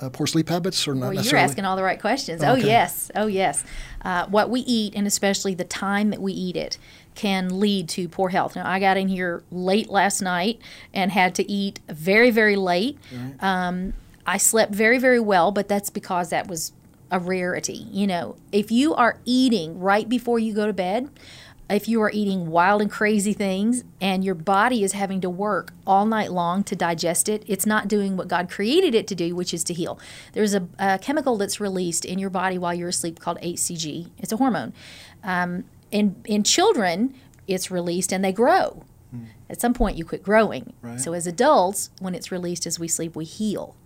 uh, 0.00 0.10
poor 0.10 0.26
sleep 0.26 0.48
habits 0.48 0.86
or 0.86 0.94
not 0.94 1.00
well, 1.00 1.12
necessarily? 1.14 1.40
You're 1.40 1.48
asking 1.48 1.64
all 1.64 1.76
the 1.76 1.82
right 1.82 2.00
questions. 2.00 2.42
Oh, 2.42 2.52
okay. 2.52 2.62
Oh 2.62 2.66
yes, 2.66 3.10
oh 3.14 3.26
yes. 3.26 3.64
Uh, 4.02 4.26
what 4.26 4.50
we 4.50 4.60
eat 4.60 4.94
and 4.94 5.06
especially 5.06 5.54
the 5.54 5.64
time 5.64 6.10
that 6.10 6.20
we 6.20 6.32
eat 6.32 6.56
it 6.56 6.78
can 7.14 7.58
lead 7.58 7.88
to 7.88 8.08
poor 8.08 8.28
health. 8.28 8.56
Now 8.56 8.68
I 8.68 8.78
got 8.78 8.96
in 8.96 9.08
here 9.08 9.42
late 9.50 9.88
last 9.88 10.20
night 10.20 10.60
and 10.92 11.10
had 11.10 11.34
to 11.36 11.50
eat 11.50 11.80
very 11.88 12.30
very 12.30 12.56
late. 12.56 12.98
Right. 13.12 13.42
Um, 13.42 13.94
I 14.26 14.36
slept 14.36 14.74
very 14.74 14.98
very 14.98 15.20
well, 15.20 15.52
but 15.52 15.68
that's 15.68 15.88
because 15.88 16.30
that 16.30 16.48
was 16.48 16.72
a 17.10 17.18
rarity. 17.18 17.86
You 17.90 18.06
know, 18.06 18.36
if 18.52 18.70
you 18.70 18.94
are 18.94 19.18
eating 19.24 19.78
right 19.78 20.08
before 20.08 20.38
you 20.38 20.52
go 20.52 20.66
to 20.66 20.72
bed 20.72 21.08
if 21.68 21.88
you 21.88 22.00
are 22.00 22.10
eating 22.12 22.48
wild 22.48 22.80
and 22.80 22.90
crazy 22.90 23.32
things 23.32 23.82
and 24.00 24.24
your 24.24 24.34
body 24.34 24.84
is 24.84 24.92
having 24.92 25.20
to 25.20 25.30
work 25.30 25.72
all 25.86 26.06
night 26.06 26.30
long 26.30 26.62
to 26.64 26.76
digest 26.76 27.28
it, 27.28 27.42
it's 27.46 27.66
not 27.66 27.88
doing 27.88 28.16
what 28.16 28.28
God 28.28 28.48
created 28.48 28.94
it 28.94 29.08
to 29.08 29.14
do, 29.14 29.34
which 29.34 29.52
is 29.52 29.64
to 29.64 29.74
heal. 29.74 29.98
There's 30.32 30.54
a, 30.54 30.68
a 30.78 30.98
chemical 30.98 31.36
that's 31.36 31.60
released 31.60 32.04
in 32.04 32.18
your 32.18 32.30
body 32.30 32.56
while 32.56 32.72
you're 32.72 32.90
asleep 32.90 33.18
called 33.18 33.40
HCG. 33.40 34.10
It's 34.18 34.32
a 34.32 34.36
hormone. 34.36 34.72
Um, 35.24 35.64
in, 35.90 36.16
in 36.24 36.44
children, 36.44 37.14
it's 37.48 37.70
released 37.70 38.12
and 38.12 38.24
they 38.24 38.32
grow. 38.32 38.84
Hmm. 39.10 39.24
At 39.50 39.60
some 39.60 39.74
point, 39.74 39.96
you 39.96 40.04
quit 40.04 40.22
growing. 40.22 40.72
Right. 40.82 41.00
So, 41.00 41.12
as 41.12 41.26
adults, 41.26 41.90
when 42.00 42.14
it's 42.14 42.32
released 42.32 42.66
as 42.66 42.78
we 42.78 42.88
sleep, 42.88 43.14
we 43.14 43.24
heal. 43.24 43.76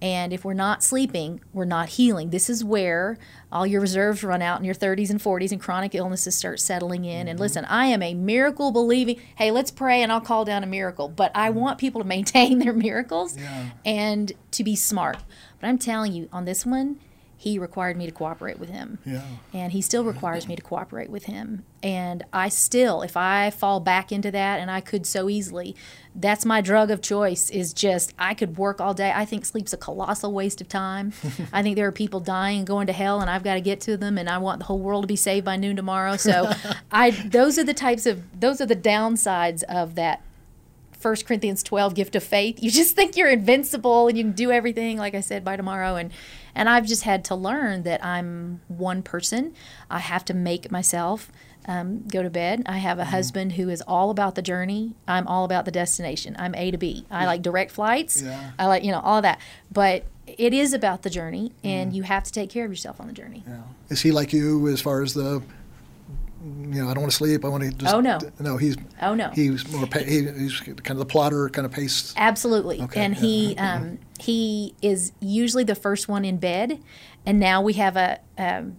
And 0.00 0.32
if 0.32 0.44
we're 0.44 0.54
not 0.54 0.82
sleeping, 0.82 1.40
we're 1.52 1.64
not 1.64 1.90
healing. 1.90 2.30
This 2.30 2.48
is 2.48 2.64
where 2.64 3.18
all 3.50 3.66
your 3.66 3.80
reserves 3.80 4.22
run 4.22 4.42
out 4.42 4.60
in 4.60 4.64
your 4.64 4.74
30s 4.74 5.10
and 5.10 5.20
40s 5.20 5.50
and 5.50 5.60
chronic 5.60 5.94
illnesses 5.94 6.36
start 6.36 6.60
settling 6.60 7.04
in. 7.04 7.20
Mm-hmm. 7.22 7.28
And 7.28 7.40
listen, 7.40 7.64
I 7.64 7.86
am 7.86 8.02
a 8.02 8.14
miracle 8.14 8.70
believing, 8.70 9.20
hey, 9.36 9.50
let's 9.50 9.70
pray 9.70 10.02
and 10.02 10.12
I'll 10.12 10.20
call 10.20 10.44
down 10.44 10.62
a 10.62 10.68
miracle. 10.68 11.08
But 11.08 11.32
I 11.34 11.48
mm-hmm. 11.48 11.58
want 11.58 11.78
people 11.78 12.00
to 12.00 12.06
maintain 12.18 12.60
their 12.60 12.72
miracles 12.72 13.36
yeah. 13.36 13.70
and 13.84 14.32
to 14.52 14.62
be 14.62 14.76
smart. 14.76 15.18
But 15.60 15.66
I'm 15.66 15.78
telling 15.78 16.12
you, 16.12 16.28
on 16.32 16.44
this 16.44 16.64
one, 16.64 17.00
he 17.40 17.56
required 17.56 17.96
me 17.96 18.04
to 18.04 18.10
cooperate 18.10 18.58
with 18.58 18.68
him. 18.68 18.98
Yeah. 19.06 19.22
And 19.54 19.70
he 19.70 19.80
still 19.80 20.02
requires 20.02 20.48
me 20.48 20.56
to 20.56 20.60
cooperate 20.62 21.08
with 21.08 21.26
him. 21.26 21.64
And 21.84 22.24
I 22.32 22.48
still, 22.48 23.00
if 23.02 23.16
I 23.16 23.50
fall 23.50 23.78
back 23.78 24.10
into 24.10 24.32
that, 24.32 24.58
and 24.58 24.68
I 24.68 24.80
could 24.80 25.06
so 25.06 25.28
easily, 25.28 25.76
that's 26.16 26.44
my 26.44 26.60
drug 26.60 26.90
of 26.90 27.00
choice 27.00 27.48
is 27.48 27.72
just, 27.72 28.12
I 28.18 28.34
could 28.34 28.58
work 28.58 28.80
all 28.80 28.92
day. 28.92 29.12
I 29.14 29.24
think 29.24 29.44
sleep's 29.44 29.72
a 29.72 29.76
colossal 29.76 30.32
waste 30.32 30.60
of 30.60 30.68
time. 30.68 31.12
I 31.52 31.62
think 31.62 31.76
there 31.76 31.86
are 31.86 31.92
people 31.92 32.18
dying 32.18 32.58
and 32.58 32.66
going 32.66 32.88
to 32.88 32.92
hell, 32.92 33.20
and 33.20 33.30
I've 33.30 33.44
got 33.44 33.54
to 33.54 33.60
get 33.60 33.80
to 33.82 33.96
them, 33.96 34.18
and 34.18 34.28
I 34.28 34.38
want 34.38 34.58
the 34.58 34.64
whole 34.64 34.80
world 34.80 35.04
to 35.04 35.06
be 35.06 35.14
saved 35.14 35.46
by 35.46 35.54
noon 35.54 35.76
tomorrow. 35.76 36.16
So 36.16 36.50
I, 36.90 37.12
those 37.12 37.56
are 37.56 37.64
the 37.64 37.72
types 37.72 38.04
of, 38.04 38.40
those 38.40 38.60
are 38.60 38.66
the 38.66 38.74
downsides 38.74 39.62
of 39.62 39.94
that 39.94 40.22
1 41.00 41.16
Corinthians 41.26 41.62
12 41.62 41.94
gift 41.94 42.16
of 42.16 42.24
faith. 42.24 42.62
You 42.62 42.70
just 42.70 42.96
think 42.96 43.16
you're 43.16 43.28
invincible 43.28 44.08
and 44.08 44.18
you 44.18 44.24
can 44.24 44.32
do 44.32 44.50
everything, 44.50 44.98
like 44.98 45.14
I 45.14 45.20
said, 45.20 45.44
by 45.44 45.56
tomorrow. 45.56 45.96
And, 45.96 46.10
and 46.54 46.68
I've 46.68 46.86
just 46.86 47.04
had 47.04 47.24
to 47.26 47.34
learn 47.34 47.84
that 47.84 48.04
I'm 48.04 48.60
one 48.68 49.02
person. 49.02 49.54
I 49.90 50.00
have 50.00 50.24
to 50.26 50.34
make 50.34 50.70
myself 50.70 51.30
um, 51.66 52.04
go 52.08 52.22
to 52.22 52.30
bed. 52.30 52.62
I 52.66 52.78
have 52.78 52.98
a 52.98 53.02
mm-hmm. 53.02 53.10
husband 53.10 53.52
who 53.52 53.68
is 53.68 53.82
all 53.82 54.10
about 54.10 54.34
the 54.34 54.42
journey. 54.42 54.94
I'm 55.06 55.28
all 55.28 55.44
about 55.44 55.66
the 55.66 55.70
destination. 55.70 56.34
I'm 56.38 56.54
A 56.54 56.70
to 56.70 56.78
B. 56.78 57.06
I 57.10 57.26
like 57.26 57.42
direct 57.42 57.70
flights. 57.70 58.22
Yeah. 58.22 58.52
I 58.58 58.66
like, 58.66 58.82
you 58.82 58.90
know, 58.90 59.00
all 59.00 59.22
that. 59.22 59.38
But 59.70 60.04
it 60.26 60.52
is 60.52 60.72
about 60.72 61.02
the 61.02 61.10
journey, 61.10 61.52
and 61.64 61.92
mm. 61.92 61.94
you 61.94 62.02
have 62.02 62.24
to 62.24 62.32
take 62.32 62.50
care 62.50 62.64
of 62.64 62.70
yourself 62.70 63.00
on 63.00 63.06
the 63.06 63.12
journey. 63.12 63.44
Yeah. 63.46 63.62
Is 63.88 64.02
he 64.02 64.12
like 64.12 64.32
you 64.32 64.68
as 64.68 64.80
far 64.80 65.02
as 65.02 65.14
the 65.14 65.42
you 66.40 66.82
know, 66.82 66.88
I 66.88 66.94
don't 66.94 67.02
want 67.02 67.10
to 67.10 67.16
sleep. 67.16 67.44
I 67.44 67.48
want 67.48 67.64
to 67.64 67.70
just. 67.70 67.92
Oh 67.92 68.00
no. 68.00 68.18
No, 68.38 68.56
he's. 68.56 68.76
Oh 69.02 69.14
no. 69.14 69.30
He's 69.30 69.68
more. 69.72 69.86
he, 69.92 70.22
he's 70.22 70.60
kind 70.60 70.90
of 70.90 70.98
the 70.98 71.06
plotter, 71.06 71.48
kind 71.48 71.66
of 71.66 71.72
pace. 71.72 72.14
Absolutely. 72.16 72.80
Okay. 72.82 73.00
And 73.00 73.14
yeah. 73.14 73.20
he 73.20 73.56
um, 73.56 73.98
he 74.20 74.74
is 74.80 75.12
usually 75.20 75.64
the 75.64 75.74
first 75.74 76.08
one 76.08 76.24
in 76.24 76.38
bed, 76.38 76.80
and 77.26 77.40
now 77.40 77.60
we 77.62 77.74
have 77.74 77.96
a. 77.96 78.20
Um, 78.36 78.76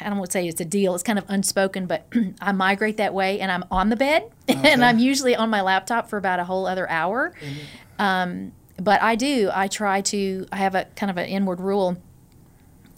I 0.00 0.08
don't 0.08 0.18
want 0.18 0.30
to 0.30 0.32
say 0.32 0.46
it's 0.46 0.60
a 0.60 0.66
deal. 0.66 0.94
It's 0.94 1.02
kind 1.02 1.18
of 1.18 1.24
unspoken, 1.28 1.86
but 1.86 2.06
I 2.40 2.52
migrate 2.52 2.98
that 2.98 3.12
way, 3.12 3.40
and 3.40 3.50
I'm 3.50 3.64
on 3.70 3.90
the 3.90 3.96
bed, 3.96 4.30
okay. 4.50 4.72
and 4.72 4.84
I'm 4.84 4.98
usually 4.98 5.36
on 5.36 5.50
my 5.50 5.60
laptop 5.60 6.08
for 6.08 6.16
about 6.16 6.38
a 6.38 6.44
whole 6.44 6.66
other 6.66 6.88
hour. 6.88 7.34
Mm-hmm. 7.40 8.02
Um, 8.02 8.52
but 8.78 9.02
I 9.02 9.14
do. 9.14 9.50
I 9.52 9.68
try 9.68 10.00
to. 10.02 10.46
I 10.50 10.56
have 10.56 10.74
a 10.74 10.86
kind 10.96 11.10
of 11.10 11.18
an 11.18 11.26
inward 11.26 11.60
rule 11.60 11.98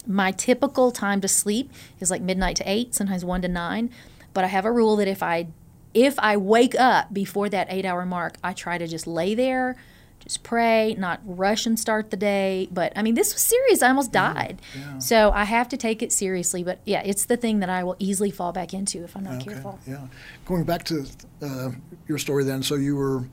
my 0.07 0.31
typical 0.31 0.91
time 0.91 1.21
to 1.21 1.27
sleep 1.27 1.71
is 1.99 2.11
like 2.11 2.21
midnight 2.21 2.55
to 2.57 2.63
8, 2.69 2.93
sometimes 2.93 3.23
1 3.23 3.41
to 3.43 3.47
9. 3.47 3.89
but 4.33 4.43
I 4.43 4.47
have 4.47 4.65
a 4.65 4.71
rule 4.71 4.95
that 4.97 5.07
if 5.07 5.21
I 5.23 5.47
if 5.93 6.17
I 6.17 6.37
wake 6.37 6.73
up 6.79 7.13
before 7.13 7.49
that 7.49 7.67
eight 7.69 7.85
hour 7.85 8.03
mark, 8.03 8.37
I 8.43 8.53
try 8.53 8.79
to 8.79 8.87
just 8.87 9.05
lay 9.05 9.35
there, 9.35 9.75
just 10.17 10.41
pray, 10.41 10.95
not 10.97 11.21
rush 11.23 11.67
and 11.67 11.79
start 11.79 12.09
the 12.09 12.17
day. 12.17 12.67
But 12.71 12.93
I 12.95 13.03
mean, 13.03 13.13
this 13.13 13.31
was 13.31 13.43
serious. 13.43 13.83
I 13.83 13.89
almost 13.89 14.11
died. 14.11 14.59
yeah. 14.75 14.97
So 14.97 15.29
I 15.31 15.43
have 15.43 15.69
to 15.69 15.77
take 15.77 16.01
it 16.01 16.11
seriously. 16.11 16.63
But 16.63 16.79
yeah, 16.83 17.03
it's 17.05 17.25
the 17.25 17.37
thing 17.37 17.59
that 17.59 17.69
I 17.69 17.83
will 17.83 17.95
easily 17.99 18.31
fall 18.31 18.51
back 18.51 18.73
into 18.73 19.03
if 19.03 19.15
I'm 19.15 19.23
not 19.23 19.35
Okay, 19.35 19.51
careful. 19.51 19.77
yeah. 19.85 20.07
Going 20.47 20.63
back 20.63 20.83
to 20.85 21.05
uh, 21.43 21.69
your 22.07 22.17
story 22.17 22.43
then, 22.43 22.63
so 22.63 22.73
you 22.73 22.95
were, 22.95 23.27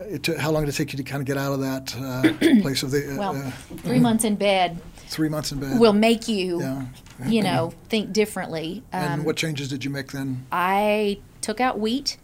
it 0.00 0.24
took, 0.24 0.38
how 0.38 0.50
long 0.50 0.64
did 0.64 0.74
it 0.74 0.76
take 0.76 0.92
you 0.92 0.96
to 0.96 1.04
kind 1.04 1.20
of 1.22 1.26
get 1.26 1.36
out 1.36 1.52
of 1.52 1.60
that 1.60 1.94
uh, 1.96 2.60
place 2.62 2.82
of 2.82 2.90
the, 2.90 3.12
uh, 3.14 3.16
Well, 3.16 3.36
uh, 3.36 3.50
three 3.82 4.00
months 4.00 4.24
in 4.24 4.34
bed 4.34 4.80
three 5.10 5.28
months 5.28 5.52
in 5.52 5.58
bed? 5.60 5.78
will 5.78 5.92
make 5.92 6.28
you, 6.28 6.60
Yeah. 6.60 6.84
you 7.26 7.42
know, 7.42 7.72
think 7.88 8.12
differently. 8.12 8.82
And 8.92 9.20
Um, 9.20 9.24
what 9.24 9.36
changes 9.36 9.68
did 9.68 9.84
you 9.84 9.90
make 9.90 10.12
then? 10.12 10.46
I 10.50 11.18
took 11.40 11.60
out 11.60 11.78
wheat. 11.78 12.16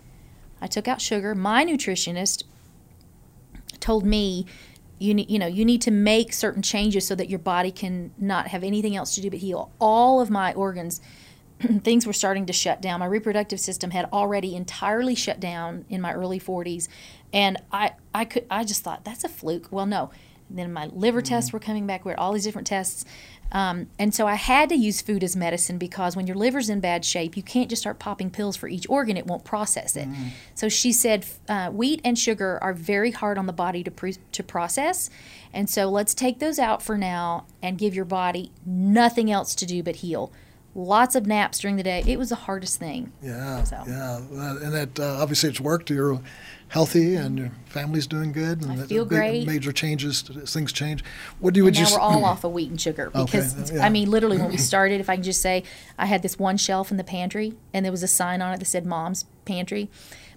I 0.60 0.66
took 0.66 0.88
out 0.88 1.00
sugar. 1.00 1.34
My 1.34 1.64
nutritionist 1.64 2.44
told 3.80 4.04
me 4.04 4.46
you 4.98 5.12
need 5.12 5.28
you 5.30 5.38
know 5.38 5.46
you 5.46 5.64
need 5.64 5.82
to 5.82 5.90
make 5.90 6.32
certain 6.32 6.62
changes 6.62 7.06
so 7.06 7.14
that 7.14 7.28
your 7.28 7.38
body 7.38 7.70
can 7.70 8.10
not 8.18 8.48
have 8.48 8.64
anything 8.64 8.96
else 8.96 9.14
to 9.14 9.20
do 9.20 9.28
but 9.28 9.38
heal 9.40 9.70
all 9.78 10.20
of 10.22 10.30
my 10.30 10.54
organs 10.54 11.02
things 11.82 12.06
were 12.06 12.14
starting 12.14 12.46
to 12.46 12.52
shut 12.52 12.80
down 12.80 13.00
my 13.00 13.06
reproductive 13.06 13.60
system 13.60 13.90
had 13.90 14.06
already 14.12 14.56
entirely 14.56 15.14
shut 15.14 15.38
down 15.38 15.84
in 15.90 16.00
my 16.00 16.14
early 16.14 16.40
40s 16.40 16.88
and 17.32 17.58
i 17.70 17.92
i 18.14 18.24
could 18.24 18.46
i 18.50 18.64
just 18.64 18.82
thought 18.82 19.04
that's 19.04 19.22
a 19.24 19.28
fluke 19.28 19.68
well 19.70 19.84
no 19.86 20.04
and 20.04 20.10
then 20.48 20.72
my 20.72 20.86
liver 20.86 21.22
tests 21.22 21.52
were 21.52 21.58
coming 21.58 21.86
back 21.86 22.04
we 22.04 22.10
had 22.12 22.18
all 22.18 22.32
these 22.32 22.44
different 22.44 22.66
tests 22.66 23.04
um, 23.52 23.86
and 23.98 24.12
so 24.14 24.26
I 24.26 24.34
had 24.34 24.68
to 24.70 24.74
use 24.74 25.00
food 25.00 25.22
as 25.22 25.36
medicine 25.36 25.78
because 25.78 26.16
when 26.16 26.26
your 26.26 26.36
liver's 26.36 26.68
in 26.68 26.80
bad 26.80 27.04
shape, 27.04 27.36
you 27.36 27.44
can't 27.44 27.70
just 27.70 27.80
start 27.80 27.98
popping 27.98 28.28
pills 28.28 28.56
for 28.56 28.66
each 28.68 28.88
organ; 28.88 29.16
it 29.16 29.26
won't 29.26 29.44
process 29.44 29.96
it. 29.96 30.08
So 30.54 30.68
she 30.68 30.92
said, 30.92 31.24
uh, 31.48 31.70
wheat 31.70 32.00
and 32.04 32.18
sugar 32.18 32.58
are 32.60 32.74
very 32.74 33.12
hard 33.12 33.38
on 33.38 33.46
the 33.46 33.52
body 33.52 33.84
to 33.84 33.90
pre- 33.90 34.16
to 34.32 34.42
process, 34.42 35.10
and 35.52 35.70
so 35.70 35.88
let's 35.88 36.12
take 36.12 36.40
those 36.40 36.58
out 36.58 36.82
for 36.82 36.98
now 36.98 37.46
and 37.62 37.78
give 37.78 37.94
your 37.94 38.04
body 38.04 38.50
nothing 38.64 39.30
else 39.30 39.54
to 39.54 39.66
do 39.66 39.82
but 39.82 39.96
heal. 39.96 40.32
Lots 40.74 41.14
of 41.14 41.26
naps 41.26 41.60
during 41.60 41.76
the 41.76 41.82
day. 41.82 42.02
It 42.06 42.18
was 42.18 42.28
the 42.28 42.34
hardest 42.34 42.78
thing. 42.78 43.12
Yeah, 43.22 43.62
So. 43.64 43.82
yeah, 43.86 44.18
and 44.18 44.74
that 44.74 45.00
uh, 45.00 45.22
obviously 45.22 45.48
it's 45.48 45.60
worked. 45.60 45.88
You're 45.88 46.20
healthy, 46.68 47.14
and 47.14 47.38
your 47.38 47.50
family's 47.66 48.06
doing 48.06 48.32
good. 48.32 48.62
And 48.62 48.72
I 48.80 48.86
feel 48.86 49.04
big- 49.04 49.18
great. 49.18 49.46
Major 49.46 49.72
changes, 49.72 50.22
things 50.22 50.72
change. 50.72 51.04
What 51.38 51.54
do 51.54 51.58
you 51.58 51.64
would 51.64 51.76
And 51.76 51.88
you? 51.88 51.96
now 51.96 52.00
we're 52.00 52.00
all 52.14 52.24
off 52.24 52.44
of 52.44 52.52
wheat 52.52 52.70
and 52.70 52.80
sugar 52.80 53.10
Okay, 53.14 53.24
because 53.24 53.70
yeah. 53.72 53.84
I 53.84 53.88
mean, 53.88 54.10
literally 54.10 54.38
when 54.38 54.50
we 54.50 54.56
started, 54.72 55.00
if 55.00 55.08
I 55.08 55.14
can 55.16 55.22
just 55.22 55.40
say, 55.42 55.62
I 55.98 56.06
had 56.06 56.22
this 56.22 56.38
one 56.38 56.56
shelf 56.56 56.90
in 56.90 56.96
the 56.96 57.04
pantry, 57.04 57.54
and 57.72 57.84
there 57.84 57.92
was 57.92 58.02
a 58.02 58.08
sign 58.08 58.42
on 58.42 58.52
it 58.52 58.58
that 58.58 58.66
said 58.66 58.84
"Mom's 58.86 59.24
Pantry." 59.44 59.88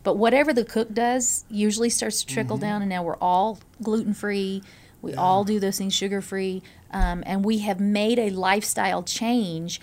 But 0.04 0.16
whatever 0.18 0.54
the 0.54 0.64
cook 0.64 0.94
does 0.94 1.44
usually 1.50 1.90
starts 1.90 2.24
to 2.24 2.34
trickle 2.34 2.56
Mm-hmm. 2.58 2.66
down, 2.66 2.82
and 2.84 2.90
now 2.90 3.04
we're 3.04 3.18
all 3.18 3.60
gluten 3.82 4.14
free. 4.14 4.64
We 5.02 5.14
all 5.16 5.44
do 5.46 5.60
those 5.60 5.78
things 5.78 5.94
sugar 5.94 6.22
free, 6.22 6.62
um, 6.92 7.24
and 7.26 7.44
we 7.44 7.60
have 7.60 7.80
made 7.80 8.20
a 8.20 8.30
lifestyle 8.30 9.02
change. 9.04 9.80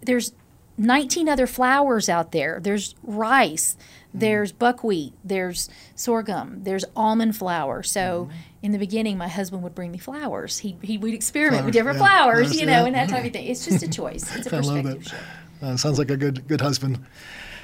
There's 0.00 0.32
19 0.78 1.28
other 1.28 1.46
flours 1.46 2.08
out 2.08 2.32
there. 2.32 2.58
There's 2.60 2.94
rice, 3.04 3.76
there's 4.14 4.52
buckwheat, 4.52 5.12
there's 5.24 5.68
sorghum, 5.94 6.64
there's 6.64 6.84
almond 6.94 7.36
flour. 7.36 7.82
So 7.82 8.28
in 8.62 8.72
the 8.72 8.78
beginning, 8.78 9.16
my 9.18 9.28
husband 9.28 9.62
would 9.62 9.74
bring 9.74 9.90
me 9.90 9.98
flowers. 9.98 10.58
He, 10.58 10.76
he 10.82 10.98
would 10.98 11.14
experiment 11.14 11.64
with 11.64 11.74
different 11.74 11.98
yeah. 11.98 12.06
flours, 12.06 12.48
Flowers, 12.48 12.60
you 12.60 12.66
know, 12.66 12.72
yeah. 12.72 12.86
and 12.86 12.94
that 12.94 13.08
type 13.08 13.24
of 13.24 13.32
thing. 13.32 13.46
It's 13.46 13.64
just 13.64 13.82
a 13.82 13.88
choice. 13.88 14.34
It's 14.36 14.46
a 14.46 14.56
I 14.56 14.60
love 14.60 14.74
perspective 14.82 15.04
shift. 15.04 15.22
Uh, 15.62 15.76
sounds 15.76 15.98
like 15.98 16.10
a 16.10 16.16
good 16.16 16.46
good 16.48 16.60
husband. 16.60 16.98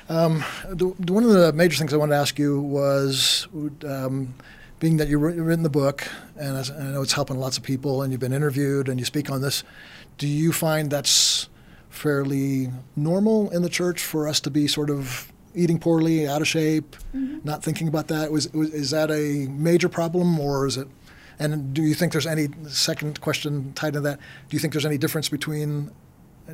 Um, 0.09 0.43
the, 0.69 0.95
the- 0.99 1.13
one 1.13 1.25
of 1.25 1.31
the 1.31 1.53
major 1.53 1.77
things 1.77 1.93
I 1.93 1.97
wanted 1.97 2.15
to 2.15 2.21
ask 2.21 2.39
you 2.39 2.61
was, 2.61 3.47
um, 3.85 4.35
being 4.81 4.97
that 4.99 5.09
you've 5.09 5.21
writ- 5.21 5.37
written 5.37 5.63
the 5.63 5.71
book, 5.71 6.09
and 6.37 6.57
I 6.57 6.93
know 6.93 7.03
it's 7.03 7.13
helping 7.13 7.39
lots 7.39 7.59
of 7.59 7.63
people, 7.63 8.03
and 8.03 8.13
you've 8.13 8.21
been 8.21 8.33
interviewed, 8.33 8.89
and 8.89 8.99
you 8.99 9.05
speak 9.05 9.31
on 9.31 9.43
this. 9.43 9.65
Do 10.17 10.27
you 10.27 10.53
find 10.53 10.91
that's 10.91 11.49
fairly 11.91 12.71
normal 12.97 13.51
in 13.51 13.63
the 13.63 13.69
church 13.69 14.03
for 14.03 14.29
us 14.29 14.41
to 14.41 14.51
be 14.51 14.67
sort 14.67 14.91
of 14.91 15.33
eating 15.59 15.79
poorly, 15.79 16.27
out 16.29 16.41
of 16.41 16.49
shape, 16.49 16.97
not 17.13 17.63
thinking 17.63 17.89
about 17.89 18.09
that? 18.09 18.31
Was, 18.31 18.53
was 18.53 18.73
is 18.73 18.91
that 18.91 19.11
a 19.11 19.49
major 19.49 19.89
problem, 19.89 20.39
or 20.39 20.67
is 20.67 20.77
it? 20.77 20.89
And 21.39 21.73
do 21.73 21.83
you 21.83 21.95
think 21.95 22.13
there's 22.13 22.27
any 22.27 22.49
second 22.69 23.21
question 23.21 23.73
tied 23.75 23.93
to 23.93 24.01
that? 24.01 24.19
Do 24.49 24.57
you 24.57 24.59
think 24.59 24.73
there's 24.73 24.87
any 24.87 24.99
difference 24.99 25.29
between 25.29 25.91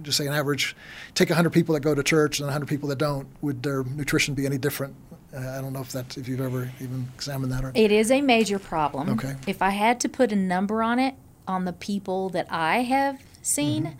just 0.02 0.18
say 0.18 0.26
an 0.26 0.32
average, 0.32 0.74
take 1.14 1.28
100 1.28 1.50
people 1.50 1.72
that 1.74 1.80
go 1.80 1.94
to 1.94 2.02
church 2.02 2.40
and 2.40 2.46
100 2.46 2.66
people 2.66 2.88
that 2.88 2.98
don't, 2.98 3.28
would 3.42 3.62
their 3.62 3.84
nutrition 3.84 4.34
be 4.34 4.44
any 4.44 4.58
different? 4.58 4.94
Uh, 5.32 5.38
I 5.38 5.60
don't 5.60 5.72
know 5.72 5.80
if 5.80 5.92
that 5.92 6.16
if 6.16 6.28
you've 6.28 6.40
ever 6.40 6.70
even 6.80 7.08
examined 7.14 7.52
that 7.52 7.64
or. 7.64 7.72
It 7.74 7.92
is 7.92 8.10
a 8.10 8.20
major 8.20 8.58
problem. 8.58 9.10
Okay. 9.10 9.36
If 9.46 9.62
I 9.62 9.70
had 9.70 10.00
to 10.00 10.08
put 10.08 10.32
a 10.32 10.36
number 10.36 10.82
on 10.82 10.98
it, 10.98 11.14
on 11.46 11.64
the 11.64 11.72
people 11.72 12.28
that 12.30 12.46
I 12.50 12.78
have 12.82 13.20
seen, 13.42 13.84
Mm-hmm. 13.84 13.98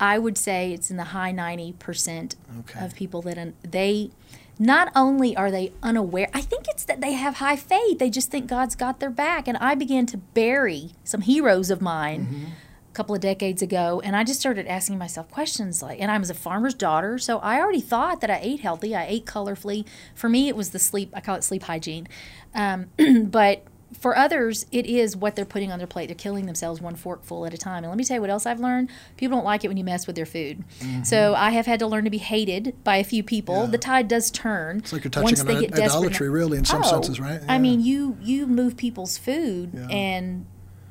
I 0.00 0.18
would 0.18 0.38
say 0.38 0.72
it's 0.72 0.90
in 0.90 0.96
the 0.96 1.04
high 1.04 1.32
90% 1.32 2.36
Okay. 2.60 2.84
of 2.84 2.94
people 2.94 3.22
that 3.22 3.38
un- 3.38 3.54
they 3.62 4.10
not 4.58 4.90
only 4.96 5.36
are 5.36 5.50
they 5.50 5.72
unaware, 5.82 6.28
I 6.34 6.40
think 6.40 6.66
it's 6.68 6.84
that 6.84 7.00
they 7.00 7.12
have 7.12 7.36
high 7.36 7.56
faith. 7.56 7.98
They 7.98 8.10
just 8.10 8.30
think 8.30 8.46
God's 8.48 8.74
got 8.74 8.98
their 9.00 9.10
back. 9.10 9.46
And 9.46 9.56
I 9.58 9.74
began 9.74 10.06
to 10.06 10.16
bury 10.16 10.90
some 11.04 11.20
heroes 11.20 11.70
of 11.70 11.80
mine 11.80 12.26
Mm-hmm. 12.26 12.44
a 12.90 12.94
couple 12.94 13.14
of 13.14 13.20
decades 13.20 13.62
ago. 13.62 14.00
And 14.04 14.16
I 14.16 14.24
just 14.24 14.40
started 14.40 14.66
asking 14.66 14.98
myself 14.98 15.30
questions 15.30 15.80
like, 15.82 16.00
and 16.00 16.10
I 16.10 16.18
was 16.18 16.30
a 16.30 16.34
farmer's 16.34 16.74
daughter. 16.74 17.18
So 17.18 17.38
I 17.38 17.60
already 17.60 17.80
thought 17.80 18.20
that 18.20 18.30
I 18.30 18.40
ate 18.42 18.58
healthy. 18.60 18.96
I 18.96 19.06
ate 19.06 19.26
colorfully. 19.26 19.84
For 20.16 20.28
me, 20.28 20.48
it 20.48 20.56
was 20.56 20.70
the 20.70 20.80
sleep, 20.80 21.12
I 21.14 21.20
call 21.20 21.36
it 21.36 21.44
sleep 21.44 21.62
hygiene. 21.64 22.08
Um, 22.54 22.86
but 23.26 23.62
for 23.98 24.16
others, 24.16 24.66
it 24.70 24.84
is 24.86 25.16
what 25.16 25.34
they're 25.34 25.44
putting 25.46 25.72
on 25.72 25.78
their 25.78 25.86
plate. 25.86 26.06
They're 26.06 26.14
killing 26.14 26.46
themselves 26.46 26.80
one 26.80 26.94
forkful 26.94 27.46
at 27.46 27.54
a 27.54 27.58
time. 27.58 27.84
And 27.84 27.88
let 27.90 27.96
me 27.96 28.04
tell 28.04 28.16
you 28.16 28.20
what 28.20 28.30
else 28.30 28.44
I've 28.44 28.60
learned. 28.60 28.90
People 29.16 29.38
don't 29.38 29.44
like 29.44 29.64
it 29.64 29.68
when 29.68 29.76
you 29.76 29.84
mess 29.84 30.06
with 30.06 30.14
their 30.16 30.26
food. 30.26 30.62
So 31.04 31.34
I 31.34 31.50
have 31.50 31.66
had 31.66 31.78
to 31.80 31.86
learn 31.86 32.04
to 32.04 32.10
be 32.10 32.18
hated 32.18 32.74
by 32.84 32.96
a 32.96 33.04
few 33.04 33.22
people. 33.22 33.54
Mm-hmm. 33.54 33.64
Yeah. 33.66 33.70
The 33.70 33.78
tide 33.78 34.08
does 34.08 34.30
turn. 34.30 34.78
It's 34.78 34.92
like 34.92 35.04
you're 35.04 35.10
touching 35.10 35.24
once 35.24 35.40
on 35.40 35.46
they 35.46 35.60
get 35.66 35.72
idolatry, 35.78 36.28
really, 36.28 36.58
in 36.58 36.64
some 36.64 36.82
Oh, 36.84 36.88
senses, 36.88 37.18
right? 37.18 37.40
I 37.48 37.58
mean, 37.58 37.80
you 37.80 38.18
you 38.20 38.46
move 38.46 38.76
people's 38.76 39.16
food 39.16 39.70
Yeah. 39.72 39.86
and 39.88 40.46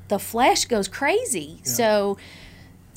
the 0.07 0.17
flesh 0.19 0.65
goes 0.65 0.87
crazy. 0.87 1.59
So 1.63 2.17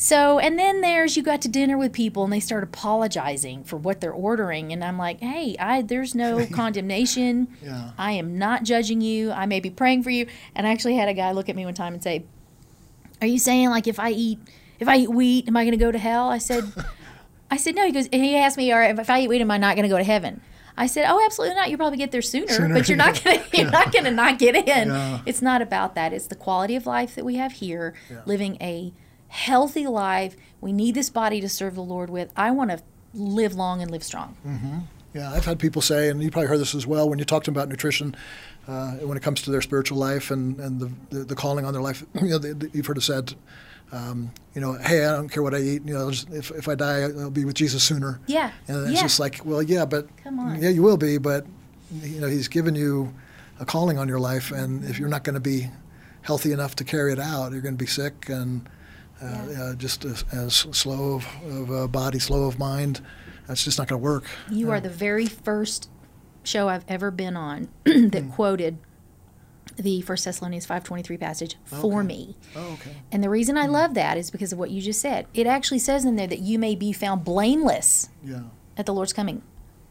so 0.02 0.38
and 0.38 0.59
then 0.59 0.80
there's 0.80 1.14
you 1.14 1.23
got 1.23 1.42
to 1.42 1.49
dinner 1.49 1.76
with 1.76 1.92
people 1.92 2.25
and 2.25 2.33
they 2.33 2.40
start 2.40 2.64
apologizing 2.64 3.64
for 3.64 3.76
what 3.76 4.00
they're 4.00 4.14
ordering 4.14 4.73
and 4.73 4.83
I'm 4.83 4.97
like, 4.97 5.21
"Hey, 5.21 5.57
I 5.59 5.83
there's 5.83 6.14
no 6.14 6.47
condemnation. 6.52 7.49
Yeah. 7.62 7.90
I 7.99 8.12
am 8.12 8.38
not 8.38 8.62
judging 8.62 9.02
you. 9.02 9.30
I 9.30 9.45
may 9.45 9.61
be 9.61 9.69
praying 9.69 10.02
for 10.02 10.09
you." 10.09 10.26
And 10.54 10.66
I 10.66 10.71
actually 10.71 10.97
had 10.97 11.11
a 11.11 11.12
guy 11.14 11.33
look 11.33 11.50
at 11.50 11.54
me 11.57 11.66
one 11.66 11.75
time 11.75 11.92
and 11.92 12.02
say, 12.02 12.25
"Are 13.21 13.26
you 13.26 13.38
saying 13.38 13.69
like 13.69 13.87
if 13.87 14.00
I 14.00 14.11
eat 14.12 14.38
if 14.78 14.88
I 14.88 14.97
eat 14.97 15.11
wheat, 15.11 15.47
am 15.49 15.57
I 15.59 15.64
going 15.64 15.78
to 15.78 15.85
go 15.85 15.92
to 15.92 15.99
hell?" 15.99 16.30
I 16.30 16.38
said 16.38 16.64
I 17.50 17.59
said, 17.59 17.75
"No." 17.75 17.85
He 17.85 17.92
goes 17.92 18.09
and 18.11 18.25
he 18.25 18.37
asked 18.38 18.57
me, 18.57 18.73
"Or 18.73 18.83
if 18.83 19.11
I 19.11 19.21
eat 19.21 19.28
wheat, 19.28 19.42
am 19.42 19.50
I 19.50 19.59
not 19.59 19.76
going 19.76 19.83
to 19.83 19.90
go 19.90 19.99
to 19.99 20.04
heaven?" 20.04 20.40
I 20.78 20.87
said, 20.87 21.11
"Oh, 21.11 21.23
absolutely 21.23 21.57
not. 21.57 21.69
You'll 21.69 21.76
probably 21.76 21.99
get 21.99 22.11
there 22.11 22.23
sooner, 22.23 22.49
Sooner, 22.49 22.73
but 22.73 22.88
you're 22.88 22.97
not 22.97 23.23
yeah. 23.23 23.35
going 23.37 23.50
to 23.50 23.57
you're 23.59 23.71
not 23.71 23.92
going 23.92 24.04
to 24.07 24.11
not 24.11 24.38
get 24.38 24.57
in. 24.57 24.88
Yeah. 24.88 25.21
It's 25.26 25.42
not 25.42 25.61
about 25.61 25.95
that. 25.95 26.14
It's 26.14 26.26
the 26.26 26.37
quality 26.37 26.75
of 26.75 26.87
life 26.87 27.14
that 27.16 27.25
we 27.26 27.37
have 27.37 27.52
here, 27.52 27.92
living 28.25 28.57
a 28.62 28.95
healthy 29.31 29.87
life. 29.87 30.37
We 30.61 30.73
need 30.73 30.95
this 30.95 31.09
body 31.09 31.41
to 31.41 31.49
serve 31.49 31.75
the 31.75 31.83
Lord 31.83 32.11
with. 32.11 32.31
I 32.37 32.51
want 32.51 32.71
to 32.71 32.83
live 33.15 33.55
long 33.55 33.81
and 33.81 33.91
live 33.91 34.03
strong. 34.05 34.37
Yeah, 35.15 35.33
I've 35.33 35.45
had 35.45 35.59
people 35.59 35.83
say, 35.83 36.09
and 36.09 36.23
you 36.23 36.31
probably 36.31 36.49
heard 36.49 36.61
this 36.61 36.75
as 36.75 36.87
well, 36.87 37.09
when 37.09 37.19
you 37.19 37.25
talk 37.25 37.43
to 37.45 37.51
them 37.51 37.57
about 37.59 37.69
nutrition, 37.69 38.15
uh, 38.69 38.93
when 38.99 39.17
it 39.17 39.23
comes 39.25 39.43
to 39.43 39.51
their 39.51 39.61
spiritual 39.63 39.99
life 39.99 40.31
and, 40.31 40.61
and 40.61 40.79
the, 40.79 40.93
the, 41.11 41.25
the 41.25 41.35
calling 41.35 41.65
on 41.65 41.73
their 41.73 41.83
life, 41.83 42.05
you 42.23 42.29
know, 42.39 42.41
you've 42.73 42.87
heard 42.87 42.97
it 42.99 43.01
said, 43.03 43.35
um, 43.91 44.31
you 44.55 44.61
know, 44.61 44.75
hey, 44.75 45.05
I 45.05 45.17
don't 45.17 45.29
care 45.29 45.43
what 45.43 45.53
I 45.55 45.59
eat. 45.59 45.83
You 45.85 45.95
know, 45.95 46.11
just, 46.13 46.31
if, 46.31 46.53
if 46.53 46.69
I 46.69 46.77
die, 46.77 47.01
I'll 47.03 47.31
be 47.31 47.45
with 47.45 47.57
Jesus 47.57 47.83
sooner. 47.83 48.21
Yeah, 48.27 48.53
And 48.69 48.85
it's 48.87 48.97
yeah. 48.97 49.03
just 49.03 49.19
like, 49.19 49.41
well, 49.45 49.63
yeah, 49.63 49.85
but 49.85 50.07
Come 50.23 50.39
on. 50.39 50.63
yeah, 50.63 50.69
you 50.69 50.83
will 50.83 50.97
be, 50.97 51.19
but 51.19 51.45
you 52.03 52.21
know, 52.21 52.29
He's 52.29 52.47
given 52.47 52.77
you 52.77 53.13
a 53.59 53.65
calling 53.65 53.99
on 53.99 54.07
your 54.07 54.21
life, 54.21 54.53
and 54.53 54.85
if 54.85 54.99
you're 55.01 55.09
not 55.09 55.25
going 55.25 55.35
to 55.35 55.41
be 55.41 55.69
healthy 56.23 56.53
enough 56.53 56.77
to 56.77 56.85
carry 56.85 57.13
it 57.13 57.19
out, 57.19 57.51
you're 57.51 57.61
going 57.63 57.75
to 57.77 57.83
be 57.85 57.87
sick 57.91 58.29
and 58.29 58.69
Yeah. 59.23 59.62
uh, 59.62 59.75
just 59.75 60.05
as, 60.05 60.25
as 60.33 60.55
slow 60.55 61.15
of, 61.17 61.27
of 61.47 61.71
a 61.71 61.89
body, 61.89 62.19
slow 62.19 62.45
of 62.47 62.59
mind. 62.59 63.00
That's 63.47 63.65
just 63.65 63.79
not 63.79 63.89
going 63.89 64.00
to 64.00 64.05
work. 64.05 64.25
You 64.50 64.71
are 64.71 64.81
the 64.81 64.89
very 64.91 65.27
first 65.27 65.91
show 66.45 66.69
I've 66.69 66.85
ever 66.89 67.11
been 67.11 67.37
on 67.37 67.69
that 67.85 68.31
quoted 68.33 68.79
the 69.77 70.00
First 70.03 70.25
Thessalonians 70.25 70.67
5:23 70.67 71.19
passage 71.19 71.57
for 71.65 71.99
Okay. 72.00 72.07
me. 72.07 72.37
Oh, 72.57 72.73
okay. 72.75 72.97
And 73.12 73.23
the 73.25 73.31
reason 73.31 73.57
I 73.57 73.67
love 73.67 73.95
that 73.95 74.17
is 74.19 74.31
because 74.31 74.53
of 74.53 74.59
what 74.59 74.71
you 74.71 74.81
just 74.83 75.00
said. 75.00 75.27
It 75.35 75.47
actually 75.47 75.79
says 75.81 76.05
in 76.05 76.17
there 76.17 76.27
that 76.27 76.41
you 76.41 76.59
may 76.59 76.75
be 76.75 76.93
found 76.93 77.25
blameless 77.25 78.09
Yeah. 78.25 78.43
at 78.77 78.87
the 78.87 78.93
Lord's 78.95 79.12
coming, 79.12 79.43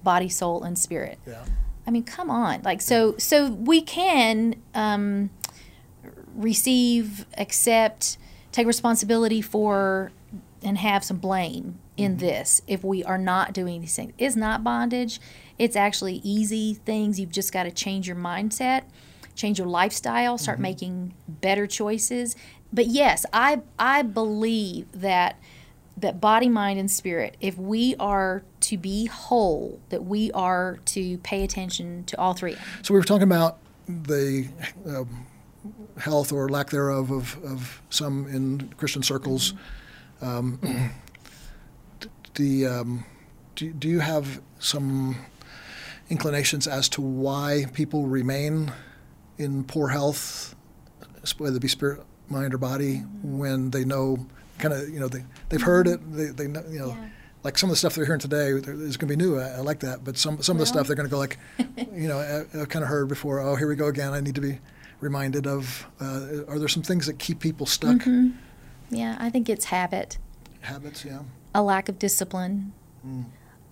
body, 0.04 0.30
soul, 0.30 0.64
and 0.64 0.78
spirit. 0.78 1.18
Yeah. 1.28 1.44
I 1.88 1.92
mean, 1.92 2.04
come 2.04 2.30
on. 2.30 2.62
Like 2.64 2.82
so 2.82 3.16
so 3.18 3.50
we 3.50 3.82
can 3.82 4.56
um, 4.76 5.32
receive, 6.36 7.26
accept, 7.38 8.18
take 8.52 8.68
responsibility 8.68 9.42
for 9.42 10.12
and 10.62 10.78
have 10.78 11.04
some 11.04 11.18
blame 11.18 11.80
in 11.96 12.18
this 12.18 12.62
if 12.68 12.84
we 12.84 13.04
are 13.04 13.18
not 13.18 13.54
doing 13.54 13.82
these 13.82 13.96
things. 13.96 14.14
It's 14.18 14.36
not 14.36 14.64
bondage. 14.64 15.20
It's 15.58 15.76
actually 15.76 16.16
easy 16.24 16.74
things. 16.74 17.20
You've 17.20 17.32
just 17.32 17.52
got 17.52 17.64
to 17.64 17.72
change 17.72 18.08
your 18.08 18.16
mindset, 18.16 18.84
change 19.36 19.58
your 19.58 19.68
lifestyle, 19.68 20.38
start 20.38 20.60
making 20.60 21.14
better 21.28 21.68
choices. 21.68 22.36
But 22.72 22.88
yes, 22.88 23.26
I 23.34 23.62
I 23.78 24.04
believe 24.04 24.88
that 24.94 25.38
that 25.98 26.22
body, 26.22 26.48
mind, 26.48 26.80
and 26.80 26.90
spirit, 26.90 27.36
if 27.42 27.58
we 27.58 27.96
are 28.00 28.44
to 28.62 28.78
be 28.78 29.06
whole, 29.06 29.80
that 29.90 30.06
we 30.06 30.32
are 30.32 30.80
to 30.86 31.18
pay 31.20 31.44
attention 31.44 32.06
to 32.06 32.18
all 32.18 32.34
three. 32.34 32.56
So 32.82 32.94
we 32.94 33.00
were 33.00 33.06
talking 33.06 33.24
about 33.24 33.58
the 33.88 34.48
um, 34.86 35.26
health 35.98 36.32
or 36.32 36.50
lack 36.50 36.70
thereof 36.70 37.12
of, 37.12 37.38
of 37.44 37.82
some 37.90 38.28
in 38.28 38.70
Christian 38.78 39.04
circles. 39.04 39.54
Um, 40.22 40.60
the 42.36 42.66
um, 42.68 43.06
do, 43.56 43.72
do 43.72 43.88
you 43.90 44.00
have 44.00 44.42
some 44.60 45.16
inclinations 46.10 46.68
as 46.68 46.90
to 46.90 47.02
why 47.02 47.66
people 47.74 48.08
remain 48.08 48.72
in 49.38 49.64
poor 49.64 49.90
health, 49.90 50.56
whether 51.38 51.58
it 51.58 51.62
be 51.62 51.68
spirit, 51.68 52.02
mind, 52.30 52.54
or 52.54 52.58
body, 52.58 52.98
when 53.24 53.72
they 53.72 53.86
know 53.86 54.26
kind 54.58 54.74
of 54.74 54.90
you 54.90 55.00
know 55.00 55.08
they 55.08 55.24
they've 55.48 55.62
heard 55.62 55.88
it 55.88 56.00
they, 56.12 56.26
they 56.26 56.48
know 56.48 56.62
you 56.70 56.80
know 56.80 56.90
Yeah. 56.90 57.10
like 57.46 57.58
some 57.58 57.70
of 57.70 57.72
the 57.72 57.78
stuff 57.78 57.96
they're 57.96 58.04
hearing 58.06 58.20
today 58.20 58.48
is 58.50 58.98
going 58.98 59.08
to 59.10 59.16
be 59.16 59.16
new 59.16 59.40
I, 59.40 59.52
I 59.52 59.60
like 59.60 59.80
that 59.80 60.04
but 60.04 60.18
some 60.18 60.42
some 60.42 60.56
of 60.56 60.58
the 60.58 60.64
Well- 60.64 60.66
stuff 60.66 60.88
they're 60.88 60.98
going 60.98 61.08
to 61.08 61.10
go 61.10 61.18
like 61.18 61.38
you 61.94 62.10
know 62.10 62.20
I, 62.20 62.60
I've 62.60 62.68
kind 62.68 62.84
of 62.84 62.90
heard 62.90 63.08
before 63.08 63.40
oh 63.40 63.56
here 63.56 63.70
we 63.70 63.78
go 63.78 63.88
again 63.88 64.12
I 64.12 64.20
need 64.20 64.36
to 64.36 64.42
be 64.42 64.60
reminded 65.00 65.48
of 65.48 65.88
uh, 66.02 66.44
are 66.48 66.60
there 66.60 66.68
some 66.68 66.84
things 66.84 67.06
that 67.06 67.20
keep 67.20 67.40
people 67.40 67.66
stuck 67.66 67.98
Mm-hmm. 67.98 68.30
Yeah, 68.92 69.18
I 69.20 69.30
think 69.30 69.50
it's 69.50 69.66
habit, 69.66 70.18
habits 70.62 71.06
yeah 71.06 71.20
a 71.54 71.62
lack 71.64 71.90
of 71.90 71.98
discipline, 72.00 72.74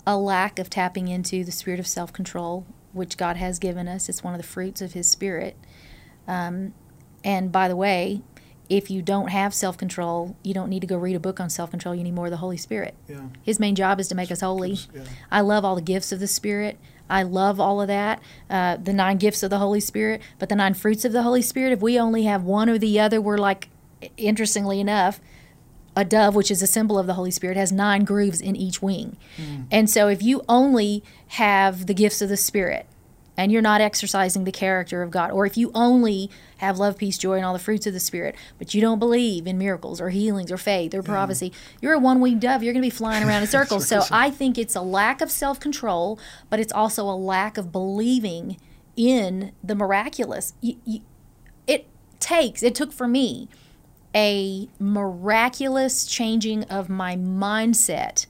a 0.06 0.16
lack 0.16 0.58
of 0.58 0.70
tapping 0.70 1.08
into 1.08 1.44
the 1.44 1.52
spirit 1.52 1.78
of 1.80 1.86
self 1.86 2.12
control, 2.12 2.66
which 2.92 3.16
God 3.16 3.36
has 3.36 3.58
given 3.58 3.88
us. 3.88 4.08
It's 4.08 4.24
one 4.24 4.34
of 4.34 4.40
the 4.40 4.46
fruits 4.46 4.80
of 4.80 4.92
His 4.92 5.08
Spirit. 5.08 5.56
Um, 6.26 6.74
and 7.24 7.50
by 7.52 7.68
the 7.68 7.76
way, 7.76 8.22
if 8.68 8.90
you 8.90 9.00
don't 9.02 9.28
have 9.28 9.54
self 9.54 9.76
control, 9.78 10.36
you 10.42 10.54
don't 10.54 10.68
need 10.68 10.80
to 10.80 10.86
go 10.86 10.96
read 10.96 11.16
a 11.16 11.20
book 11.20 11.40
on 11.40 11.50
self 11.50 11.70
control. 11.70 11.94
You 11.94 12.04
need 12.04 12.14
more 12.14 12.26
of 12.26 12.30
the 12.30 12.38
Holy 12.38 12.56
Spirit. 12.56 12.94
yeah 13.08 13.22
His 13.42 13.58
main 13.60 13.74
job 13.74 14.00
is 14.00 14.08
to 14.08 14.14
make 14.14 14.30
us 14.30 14.40
holy. 14.40 14.78
Yeah. 14.94 15.04
I 15.30 15.40
love 15.40 15.64
all 15.64 15.74
the 15.74 15.82
gifts 15.82 16.12
of 16.12 16.20
the 16.20 16.26
Spirit. 16.28 16.78
I 17.10 17.22
love 17.22 17.58
all 17.60 17.80
of 17.80 17.88
that, 17.88 18.20
uh, 18.50 18.76
the 18.76 18.92
nine 18.92 19.16
gifts 19.18 19.42
of 19.42 19.50
the 19.50 19.58
Holy 19.58 19.80
Spirit. 19.80 20.20
But 20.38 20.48
the 20.48 20.56
nine 20.56 20.74
fruits 20.74 21.04
of 21.04 21.12
the 21.12 21.22
Holy 21.22 21.42
Spirit, 21.42 21.72
if 21.72 21.80
we 21.80 21.98
only 21.98 22.24
have 22.24 22.42
one 22.44 22.68
or 22.68 22.78
the 22.78 23.00
other, 23.00 23.20
we're 23.20 23.38
like, 23.38 23.68
interestingly 24.16 24.80
enough, 24.80 25.20
a 25.96 26.04
dove, 26.04 26.34
which 26.36 26.50
is 26.50 26.62
a 26.62 26.66
symbol 26.66 26.98
of 26.98 27.06
the 27.06 27.14
Holy 27.14 27.30
Spirit, 27.32 27.56
has 27.56 27.72
nine 27.72 28.04
grooves 28.04 28.40
in 28.40 28.54
each 28.54 28.80
wing. 28.80 29.16
And 29.70 29.90
so 29.90 30.08
if 30.08 30.22
you 30.22 30.42
only 30.48 31.02
have 31.28 31.86
the 31.86 31.94
gifts 31.94 32.22
of 32.22 32.28
the 32.28 32.36
Spirit 32.36 32.86
and 33.38 33.52
you're 33.52 33.62
not 33.62 33.80
exercising 33.80 34.42
the 34.42 34.52
character 34.52 35.00
of 35.00 35.12
God, 35.12 35.30
or 35.30 35.46
if 35.46 35.56
you 35.56 35.70
only 35.72 36.28
have 36.56 36.76
love, 36.76 36.98
peace, 36.98 37.16
joy, 37.16 37.34
and 37.34 37.44
all 37.44 37.52
the 37.52 37.60
fruits 37.60 37.86
of 37.86 37.92
the 37.92 38.00
Spirit, 38.00 38.34
but 38.58 38.74
you 38.74 38.80
don't 38.80 38.98
believe 38.98 39.46
in 39.46 39.56
miracles 39.56 40.00
or 40.00 40.10
healings 40.10 40.50
or 40.50 40.56
faith 40.58 40.92
or 40.92 41.02
mm. 41.02 41.06
prophecy, 41.06 41.52
you're 41.80 41.92
a 41.94 42.00
one 42.00 42.20
winged 42.20 42.40
dove. 42.40 42.64
You're 42.64 42.72
going 42.72 42.82
to 42.82 42.86
be 42.86 42.90
flying 42.90 43.22
around 43.22 43.42
in 43.42 43.48
circles. 43.48 43.86
so 43.86 44.02
I 44.10 44.32
think 44.32 44.58
it's 44.58 44.74
a 44.74 44.80
lack 44.80 45.20
of 45.20 45.30
self 45.30 45.60
control, 45.60 46.18
but 46.50 46.58
it's 46.58 46.72
also 46.72 47.04
a 47.04 47.14
lack 47.14 47.56
of 47.56 47.70
believing 47.70 48.58
in 48.96 49.52
the 49.62 49.76
miraculous. 49.76 50.54
You, 50.60 50.76
you, 50.84 51.00
it 51.68 51.86
takes, 52.18 52.64
it 52.64 52.74
took 52.74 52.92
for 52.92 53.06
me 53.06 53.48
a 54.16 54.68
miraculous 54.80 56.06
changing 56.06 56.64
of 56.64 56.88
my 56.88 57.14
mindset 57.14 58.26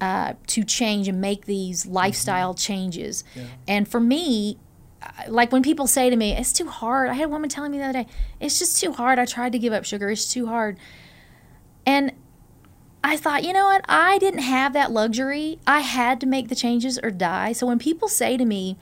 uh, 0.00 0.34
to 0.48 0.64
change 0.64 1.08
and 1.08 1.20
make 1.20 1.46
these 1.46 1.86
lifestyle 1.86 2.54
changes. 2.54 3.24
And 3.68 3.86
for 3.86 4.00
me, 4.00 4.58
like 5.28 5.52
when 5.52 5.62
people 5.62 5.86
say 5.86 6.10
to 6.10 6.16
me, 6.16 6.32
it's 6.32 6.52
too 6.52 6.68
hard. 6.68 7.10
I 7.10 7.14
had 7.14 7.26
a 7.26 7.28
woman 7.28 7.48
telling 7.48 7.72
me 7.72 7.78
the 7.78 7.84
other 7.84 8.04
day, 8.04 8.06
it's 8.38 8.58
just 8.58 8.80
too 8.80 8.92
hard. 8.92 9.18
I 9.18 9.24
tried 9.24 9.52
to 9.52 9.58
give 9.58 9.72
up 9.72 9.84
sugar. 9.84 10.10
It's 10.10 10.32
too 10.32 10.46
hard. 10.46 10.78
And 11.86 12.12
I 13.02 13.16
thought, 13.16 13.44
you 13.44 13.52
know 13.52 13.66
what? 13.66 13.84
I 13.88 14.18
didn't 14.18 14.40
have 14.40 14.72
that 14.74 14.92
luxury. 14.92 15.58
I 15.66 15.80
had 15.80 16.20
to 16.20 16.26
make 16.26 16.48
the 16.48 16.54
changes 16.54 16.98
or 17.02 17.10
die. 17.10 17.52
So 17.52 17.66
when 17.66 17.78
people 17.78 18.08
say 18.08 18.36
to 18.36 18.44
me, 18.44 18.76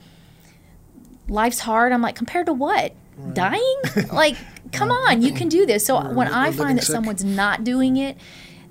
life's 1.29 1.59
hard, 1.59 1.93
I'm 1.93 2.01
like, 2.01 2.15
compared 2.15 2.45
to 2.47 2.53
what? 2.53 2.93
Dying? 3.33 3.81
like, 4.13 4.35
come 4.71 4.91
on, 4.91 5.21
you 5.21 5.31
can 5.31 5.47
do 5.47 5.65
this. 5.65 5.85
So 5.85 6.11
when 6.13 6.27
I 6.27 6.51
find 6.51 6.77
that 6.77 6.83
sick. 6.83 6.93
someone's 6.93 7.23
not 7.23 7.63
doing 7.63 7.97
it, 7.97 8.17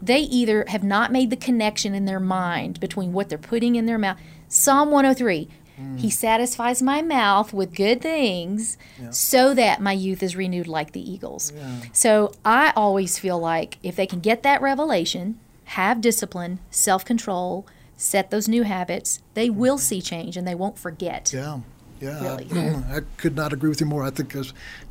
they 0.00 0.20
either 0.20 0.64
have 0.68 0.84
not 0.84 1.12
made 1.12 1.30
the 1.30 1.37
connection 1.37 1.94
in 1.94 2.04
their 2.04 2.20
mind 2.20 2.80
between 2.80 3.12
what 3.12 3.28
they're 3.28 3.38
putting 3.38 3.76
in 3.76 3.87
their 3.87 3.98
mouth. 3.98 4.18
Psalm 4.48 4.90
103 4.90 5.48
He 5.96 6.08
mm. 6.08 6.12
satisfies 6.12 6.80
my 6.82 7.02
mouth 7.02 7.52
with 7.52 7.74
good 7.74 8.00
things 8.00 8.78
so 9.11 9.54
that 9.54 9.80
my 9.80 9.92
youth 9.92 10.22
is 10.22 10.37
renewed 10.37 10.68
like 10.68 10.92
the 10.92 11.11
eagles. 11.11 11.52
So 11.92 12.32
I 12.44 12.72
always 12.76 13.18
feel 13.18 13.38
like 13.38 13.78
if 13.82 13.96
they 13.96 14.06
can 14.06 14.20
get 14.20 14.42
that 14.42 14.62
revelation, 14.62 15.38
have 15.64 16.00
discipline, 16.00 16.61
self 16.70 17.04
control, 17.04 17.66
set 17.96 18.30
those 18.30 18.48
new 18.48 18.62
habits, 18.62 19.20
they 19.34 19.48
mm-hmm. 19.48 19.58
will 19.58 19.78
see 19.78 20.00
change 20.00 20.37
and 20.37 20.46
they 20.46 20.54
won't 20.54 20.78
forget. 20.78 21.32
Yeah, 21.34 21.61
yeah. 22.00 22.22
Really. 22.22 22.48
I 22.90 23.00
could 23.16 23.37
not 23.37 23.52
agree 23.52 23.68
with 23.68 23.80
you 23.80 23.87
more. 23.87 24.04
I 24.04 24.11
think 24.11 24.34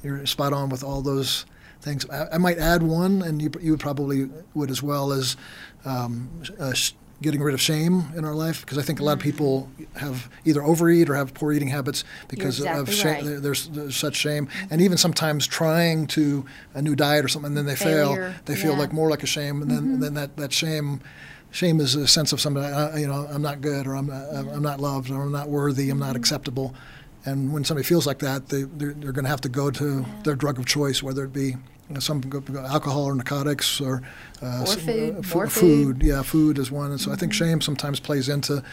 you're 0.03 0.25
spot 0.25 0.53
on 0.53 0.69
with 0.69 0.83
all 0.83 1.01
those 1.01 1.45
things. 1.81 2.09
I, 2.09 2.27
I 2.33 2.37
might 2.37 2.57
add 2.57 2.83
one, 2.83 3.21
and 3.21 3.41
you, 3.41 3.51
you 3.61 3.77
probably 3.77 4.29
would 4.53 4.69
as 4.69 4.81
well, 4.83 5.11
as 5.11 5.37
um, 5.85 6.29
uh, 6.59 6.73
getting 7.21 7.41
rid 7.41 7.53
of 7.53 7.61
shame 7.61 8.05
in 8.15 8.25
our 8.25 8.35
life. 8.35 8.61
Because 8.61 8.77
I 8.77 8.81
think 8.81 8.99
a 8.99 9.03
lot 9.03 9.13
of 9.13 9.19
people 9.19 9.69
have 9.95 10.29
either 10.45 10.63
overeat 10.63 11.09
or 11.09 11.15
have 11.15 11.33
poor 11.33 11.51
eating 11.51 11.69
habits 11.69 12.03
because 12.27 12.59
of 12.61 12.93
shame. 12.93 13.25
right. 13.25 13.41
There's, 13.41 13.67
there's 13.69 13.95
such 13.95 14.15
shame, 14.15 14.47
and 14.69 14.81
even 14.81 14.97
sometimes 14.97 15.47
trying 15.47 16.07
to 16.07 16.45
a 16.73 16.81
new 16.81 16.95
diet 16.95 17.25
or 17.25 17.27
something, 17.27 17.49
and 17.49 17.57
then 17.57 17.65
they 17.65 17.75
fail. 17.75 18.33
They 18.45 18.55
feel 18.55 18.73
yeah. 18.73 18.79
like 18.79 18.93
more 18.93 19.09
like 19.09 19.23
a 19.23 19.27
shame, 19.27 19.61
and 19.61 19.71
then 19.71 19.99
then 19.99 20.13
that, 20.15 20.37
that 20.37 20.53
shame. 20.53 21.01
Shame 21.49 21.79
is 21.79 21.95
a 21.95 22.09
sense 22.09 22.33
of 22.33 22.41
somebody, 22.41 22.67
uh, 22.67 22.97
you 22.97 23.07
know, 23.07 23.25
I'm 23.31 23.41
not 23.41 23.61
good, 23.61 23.87
or 23.87 23.95
I'm, 23.95 24.09
I'm 24.11 24.49
I'm 24.49 24.61
not 24.61 24.81
loved, 24.81 25.09
or 25.09 25.23
I'm 25.23 25.31
not 25.31 25.47
worthy, 25.47 25.89
I'm 25.89 25.97
not 25.97 26.17
acceptable. 26.17 26.75
And 27.27 27.51
when 27.53 27.63
somebody 27.65 27.83
feels 27.85 28.07
like 28.07 28.19
that, 28.19 28.47
they, 28.49 28.63
they're, 28.63 28.93
they're 28.93 29.11
going 29.11 29.25
to 29.25 29.29
have 29.29 29.41
to 29.41 29.49
go 29.49 29.69
to 29.71 30.05
their 30.23 30.35
drug 30.35 30.57
of 30.59 30.65
choice, 30.65 31.03
whether 31.03 31.25
it 31.25 31.33
be 31.33 31.47
you 31.89 31.93
know, 31.93 31.99
some 31.99 32.21
go, 32.21 32.39
go 32.39 32.59
alcohol 32.65 33.03
or 33.03 33.15
narcotics 33.15 33.81
or, 33.81 34.01
uh, 34.41 34.59
Or 34.61 34.63
s- 34.63 34.75
food, 34.75 35.17
uh, 35.17 35.21
fu- 35.21 35.37
more 35.39 35.47
food. 35.47 36.01
Yeah, 36.03 36.21
food 36.21 36.57
is 36.57 36.71
one. 36.71 36.91
And 36.91 37.01
so 37.01 37.11
I 37.11 37.15
think 37.15 37.33
shame 37.33 37.59
sometimes 37.61 37.99
plays 37.99 38.29
into 38.29 38.63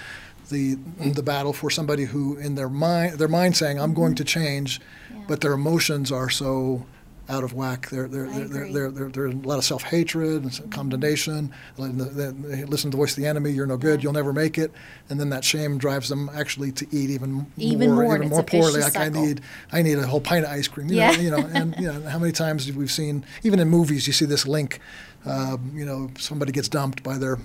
the 0.50 0.76
the 1.14 1.22
battle 1.22 1.52
for 1.52 1.70
somebody 1.70 2.04
who, 2.04 2.36
in 2.36 2.54
their 2.54 2.68
mind, 2.68 3.18
their 3.18 3.28
mind 3.28 3.56
saying, 3.56 3.80
"I'm 3.80 3.94
going 3.94 4.14
to 4.16 4.24
change," 4.24 4.80
but 5.26 5.40
their 5.40 5.52
emotions 5.54 6.12
are 6.12 6.28
so 6.28 6.84
out 7.28 7.42
of 7.44 7.54
whack. 7.54 7.88
They're 7.90 8.06
they're 8.08 8.26
they're, 8.28 8.46
they're, 8.48 8.72
they're, 8.72 8.90
they're, 8.90 9.08
there's 9.08 9.34
a 9.34 9.36
lot 9.38 9.58
of 9.58 9.64
self 9.64 9.82
hatred 9.82 10.42
and 10.42 10.52
some 10.52 10.68
condemnation. 10.70 11.52
They- 11.78 12.64
Listen 12.64 12.90
to 12.90 12.96
the 12.96 13.00
voice 13.00 13.16
of 13.16 13.22
the 13.22 13.26
enemy. 13.28 13.50
You're 13.50 13.66
no 13.66 13.76
good. 13.76 14.02
You'll 14.02 14.12
never 14.12 14.32
make 14.32 14.58
it. 14.58 14.72
And 15.08 15.18
then 15.20 15.30
that 15.30 15.44
shame 15.44 15.78
drives 15.78 16.08
them 16.08 16.30
actually 16.34 16.72
to 16.72 16.86
eat 16.90 17.10
even 17.10 17.46
Even 17.56 17.90
more, 17.92 18.04
more, 18.04 18.16
even 18.16 18.28
more 18.28 18.42
poorly. 18.42 18.80
Like 18.80 18.96
I 18.96 19.08
need 19.08 19.40
I 19.72 19.82
need 19.82 19.98
a 19.98 20.06
whole 20.06 20.20
pint 20.20 20.44
of 20.44 20.50
ice 20.50 20.68
cream. 20.68 20.88
You 20.88 20.96
Yeah. 20.96 21.10
know, 21.12 21.20
you 21.20 21.30
know, 21.30 21.48
and 21.52 21.74
you 21.78 21.92
know 21.92 22.00
how 22.08 22.18
many 22.18 22.32
times 22.32 22.66
have 22.66 22.76
we've 22.76 22.90
seen 22.90 23.24
even 23.42 23.58
in 23.60 23.68
movies 23.68 24.06
you 24.06 24.12
see 24.12 24.24
this 24.26 24.46
link. 24.46 24.80
Um, 25.26 25.72
you 25.74 25.86
know, 25.86 26.10
somebody 26.18 26.52
gets 26.52 26.68
dumped 26.68 27.02
by 27.02 27.16
their 27.16 27.38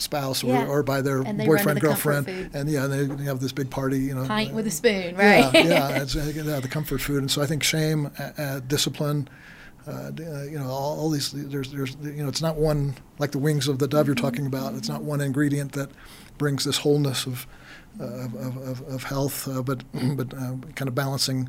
spouse 0.00 0.42
or, 0.42 0.48
Yeah. 0.48 0.66
or 0.66 0.82
by 0.82 1.02
their 1.02 1.20
And 1.20 1.38
they 1.38 1.46
run 1.46 1.58
to 1.58 1.64
boyfriend 1.64 1.80
girlfriend, 1.80 2.28
and 2.54 2.68
yeah, 2.68 2.86
they, 2.86 3.04
they 3.04 3.24
have 3.24 3.40
this 3.40 3.52
big 3.52 3.70
party. 3.70 3.98
You 3.98 4.14
know, 4.14 4.26
Pint 4.26 4.54
with 4.54 4.66
a 4.66 4.70
spoon, 4.70 5.16
right? 5.16 5.52
yeah, 5.54 5.62
yeah, 5.62 5.88
it's, 6.02 6.16
uh, 6.16 6.32
yeah, 6.34 6.60
the 6.60 6.68
comfort 6.68 7.00
food, 7.00 7.18
and 7.18 7.30
so 7.30 7.42
I 7.42 7.46
think 7.46 7.62
shame, 7.62 8.10
uh, 8.18 8.30
uh, 8.38 8.60
discipline, 8.60 9.28
uh, 9.86 9.90
uh, 9.90 10.42
you 10.42 10.58
know, 10.58 10.68
all, 10.68 10.98
all 10.98 11.10
these. 11.10 11.30
There's, 11.32 11.70
there's, 11.72 11.96
you 12.02 12.22
know, 12.22 12.28
it's 12.28 12.42
not 12.42 12.56
one 12.56 12.94
like 13.18 13.32
the 13.32 13.38
wings 13.38 13.68
of 13.68 13.78
the 13.78 13.88
dove 13.88 14.06
you're 14.06 14.14
talking 14.14 14.46
about. 14.46 14.74
It's 14.74 14.88
not 14.88 15.02
one 15.02 15.20
ingredient 15.20 15.72
that 15.72 15.90
brings 16.38 16.64
this 16.64 16.78
wholeness 16.78 17.26
of 17.26 17.46
uh, 18.00 18.04
of, 18.04 18.34
of, 18.56 18.80
of 18.88 19.02
health, 19.04 19.48
uh, 19.48 19.62
but 19.62 19.82
but 20.16 20.32
uh, 20.34 20.54
kind 20.74 20.88
of 20.88 20.94
balancing 20.94 21.48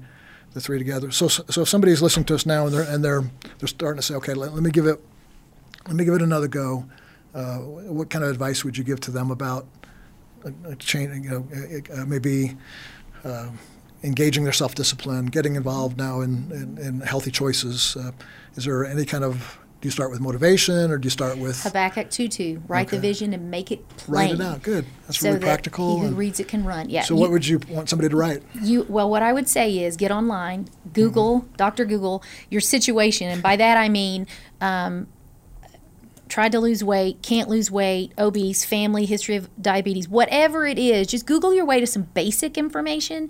the 0.54 0.60
three 0.60 0.78
together. 0.78 1.12
So 1.12 1.28
so 1.28 1.62
if 1.62 1.70
somebody's 1.70 2.02
listening 2.02 2.26
to 2.26 2.36
us 2.36 2.46
now 2.46 2.66
and 2.66 2.74
they're 2.76 2.84
and 2.84 3.04
they're 3.04 3.24
they're 3.60 3.68
starting 3.68 4.00
to 4.02 4.06
say, 4.06 4.16
okay, 4.16 4.34
let, 4.34 4.54
let 4.54 4.64
me 4.64 4.72
give 4.72 4.86
it 4.86 5.00
let 5.88 5.96
me 5.96 6.04
give 6.06 6.14
it 6.14 6.22
another 6.22 6.48
go. 6.48 6.86
Uh, 7.34 7.58
what 7.60 8.10
kind 8.10 8.24
of 8.26 8.30
advice 8.32 8.64
would 8.66 8.78
you 8.78 8.84
give 8.84 9.00
to 9.02 9.12
them 9.12 9.32
about 9.32 9.66
uh, 10.46 10.50
uh, 10.68 10.76
change, 10.76 11.24
you 11.26 11.30
know, 11.32 11.48
uh, 11.96 12.06
maybe 12.06 12.58
uh, 13.24 13.48
engaging 14.04 14.44
their 14.44 14.52
self-discipline, 14.54 15.28
getting 15.28 15.56
involved 15.56 15.98
now 15.98 16.22
in, 16.22 16.52
in, 16.52 16.78
in 16.78 17.00
healthy 17.02 17.32
choices. 17.32 17.96
Uh, 17.96 18.12
is 18.56 18.66
there 18.66 18.84
any 18.84 19.06
kind 19.06 19.24
of, 19.24 19.60
do 19.80 19.88
you 19.88 19.92
start 19.92 20.12
with 20.12 20.20
motivation 20.20 20.92
or 20.92 20.98
do 20.98 21.06
you 21.06 21.10
start 21.12 21.38
with 21.38 21.62
Habakkuk 21.64 22.10
2 22.12 22.28
2. 22.28 22.64
Write 22.68 22.90
the 22.90 23.00
vision 23.00 23.34
and 23.34 23.50
make 23.50 23.72
it 23.72 23.84
write 24.08 24.32
it 24.32 24.42
out? 24.42 24.62
Good. 24.62 24.86
That's 25.08 25.20
so 25.20 25.28
really 25.30 25.40
that 25.40 25.46
practical. 25.46 26.02
he 26.02 26.08
who 26.08 26.14
reads 26.16 26.40
it 26.40 26.48
can 26.48 26.66
run. 26.66 26.90
Yeah. 26.90 27.04
so 27.04 27.14
you- 27.16 27.20
what 27.22 27.32
would 27.32 27.48
you 27.48 27.60
want 27.70 27.88
somebody 27.90 28.10
to 28.10 28.16
write? 28.18 28.44
you 28.62 28.86
well 28.90 29.10
what 29.10 29.24
i 29.24 29.32
would 29.34 29.48
say 29.48 29.80
is 29.84 29.96
get 29.98 30.12
online 30.12 30.68
google 30.94 31.42
Mm-hmm. 31.42 31.56
dr 31.56 31.86
google 31.86 32.22
your 32.50 32.62
situation 32.62 33.28
and 33.30 33.42
by 33.42 33.56
that 33.56 33.78
i 33.78 33.88
mean 33.90 34.28
um, 34.60 35.08
tried 36.32 36.52
to 36.54 36.60
lose 36.60 36.82
weight, 36.84 37.22
can't 37.22 37.48
lose 37.50 37.70
weight, 37.70 38.12
obese, 38.18 38.64
family 38.66 39.06
history 39.06 39.36
of 39.36 39.50
diabetes, 39.62 40.08
whatever 40.08 40.66
it 40.66 40.80
is, 40.80 41.06
just 41.08 41.26
Google 41.28 41.54
your 41.54 41.66
way 41.66 41.80
to 41.82 41.86
some 41.86 42.04
basic 42.14 42.58
information 42.58 43.30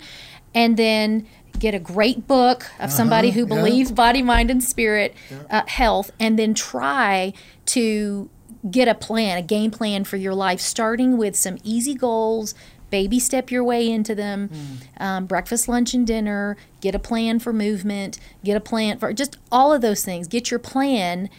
and 0.54 0.76
then 0.76 1.26
get 1.58 1.74
a 1.74 1.78
great 1.78 2.26
book 2.28 2.64
of 2.78 2.90
somebody 2.92 3.30
who 3.32 3.44
Uh-huh, 3.44 3.54
yeah. 3.56 3.60
believes 3.62 3.92
body, 3.92 4.22
mind, 4.22 4.50
and 4.50 4.62
spirit 4.62 5.14
uh, 5.50 5.62
health, 5.66 6.10
and 6.20 6.38
then 6.38 6.54
try 6.54 7.32
to 7.66 8.30
get 8.70 8.86
a 8.88 8.94
plan, 8.94 9.36
a 9.38 9.42
game 9.42 9.70
plan 9.72 10.04
for 10.04 10.16
your 10.16 10.34
life, 10.34 10.60
starting 10.60 11.16
with 11.18 11.34
some 11.36 11.58
easy 11.64 11.94
goals. 11.94 12.54
Baby 12.90 13.18
step 13.18 13.50
your 13.50 13.64
way 13.64 13.90
into 13.90 14.14
them. 14.14 14.50
Um, 14.98 15.24
breakfast, 15.26 15.66
lunch, 15.66 15.94
and 15.94 16.06
dinner. 16.06 16.58
Get 16.82 16.94
a 16.94 16.98
plan 16.98 17.38
for 17.38 17.50
movement. 17.52 18.18
Get 18.44 18.54
a 18.54 18.60
plan 18.60 18.98
for 18.98 19.12
just 19.14 19.38
all 19.50 19.72
of 19.72 19.80
those 19.80 20.04
things. 20.04 20.28
Get 20.28 20.50
your 20.50 20.60
plan, 20.60 21.30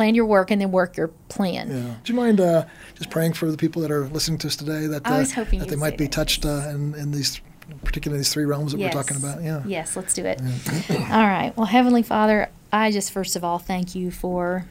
plan 0.00 0.14
your 0.14 0.24
work, 0.24 0.50
and 0.50 0.62
then 0.62 0.72
work 0.72 0.96
your 0.96 1.08
plan. 1.28 1.68
Yeah. 1.68 1.94
Do 2.02 2.12
you 2.14 2.18
mind 2.18 2.40
uh, 2.40 2.64
just 2.94 3.10
praying 3.10 3.34
for 3.34 3.50
the 3.50 3.58
people 3.58 3.82
that 3.82 3.90
are 3.90 4.08
listening 4.08 4.38
to 4.38 4.46
us 4.46 4.56
today 4.56 4.86
that 4.86 5.02
uh, 5.04 5.22
that 5.22 5.68
they 5.68 5.76
might 5.76 5.98
be 5.98 6.04
that. 6.04 6.12
touched 6.12 6.46
uh, 6.46 6.70
in, 6.70 6.94
in 6.94 7.10
these, 7.10 7.42
particularly 7.84 8.20
these 8.20 8.32
three 8.32 8.46
realms 8.46 8.72
that 8.72 8.80
we're 8.80 8.88
talking 8.88 9.18
about? 9.18 9.42
Yeah. 9.42 9.62
Yes, 9.66 9.96
let's 9.96 10.14
do 10.14 10.24
it. 10.24 10.40
all 10.90 11.26
right. 11.26 11.52
Well, 11.54 11.66
Heavenly 11.66 12.02
Father, 12.02 12.48
I 12.72 12.90
just 12.90 13.12
first 13.12 13.36
of 13.36 13.44
all 13.44 13.58
thank 13.58 13.94
you 13.94 14.10
for 14.10 14.64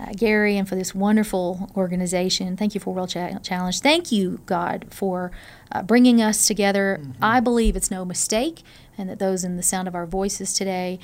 uh, 0.00 0.06
Gary 0.16 0.56
and 0.56 0.68
for 0.68 0.74
this 0.74 0.92
wonderful 0.92 1.70
organization. 1.76 2.56
Thank 2.56 2.74
you 2.74 2.80
for 2.80 2.92
World 2.92 3.10
Cha- 3.10 3.38
Challenge. 3.38 3.78
Thank 3.78 4.10
you, 4.10 4.40
God, 4.44 4.86
for 4.90 5.30
uh, 5.70 5.82
bringing 5.82 6.20
us 6.20 6.48
together. 6.48 7.00
I 7.22 7.38
believe 7.38 7.76
it's 7.76 7.92
no 7.92 8.04
mistake, 8.04 8.62
and 8.96 9.08
that 9.08 9.20
those 9.20 9.44
in 9.44 9.56
the 9.56 9.62
sound 9.62 9.86
of 9.86 9.94
our 9.94 10.06
voices 10.06 10.52
today 10.52 10.98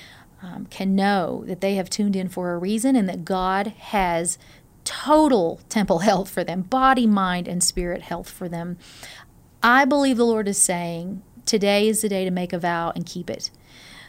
um, 0.44 0.66
can 0.66 0.94
know 0.94 1.42
that 1.46 1.60
they 1.60 1.76
have 1.76 1.88
tuned 1.88 2.14
in 2.14 2.28
for 2.28 2.52
a 2.52 2.58
reason 2.58 2.96
and 2.96 3.08
that 3.08 3.24
God 3.24 3.68
has 3.78 4.38
total 4.84 5.60
temple 5.68 5.98
health 6.00 6.28
for 6.28 6.44
them, 6.44 6.62
body, 6.62 7.06
mind, 7.06 7.48
and 7.48 7.62
spirit 7.62 8.02
health 8.02 8.28
for 8.28 8.48
them. 8.48 8.76
I 9.62 9.86
believe 9.86 10.18
the 10.18 10.26
Lord 10.26 10.46
is 10.46 10.58
saying, 10.58 11.22
today 11.46 11.88
is 11.88 12.02
the 12.02 12.08
day 12.08 12.24
to 12.26 12.30
make 12.30 12.52
a 12.52 12.58
vow 12.58 12.92
and 12.94 13.06
keep 13.06 13.30
it. 13.30 13.50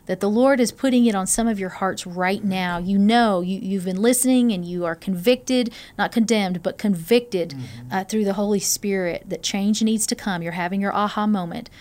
That 0.08 0.20
the 0.20 0.30
Lord 0.30 0.60
is 0.60 0.72
putting 0.72 1.06
it 1.06 1.16
on 1.16 1.26
some 1.26 1.48
of 1.48 1.60
your 1.60 1.70
hearts 1.70 2.06
right 2.06 2.44
now. 2.44 2.78
You 2.78 3.00
know, 3.00 3.42
you, 3.42 3.58
you've 3.60 3.86
been 3.86 4.02
listening 4.02 4.52
and 4.52 4.64
you 4.64 4.86
are 4.86 4.94
convicted, 4.94 5.74
not 5.98 6.12
condemned, 6.12 6.62
but 6.62 6.78
convicted 6.78 7.56
uh, 7.90 8.04
through 8.04 8.26
the 8.26 8.34
Holy 8.34 8.60
Spirit 8.60 9.24
that 9.28 9.42
change 9.42 9.82
needs 9.82 10.06
to 10.08 10.16
come. 10.16 10.44
You're 10.44 10.52
having 10.52 10.80
your 10.82 10.94
aha 10.94 11.26
moment. 11.26 11.72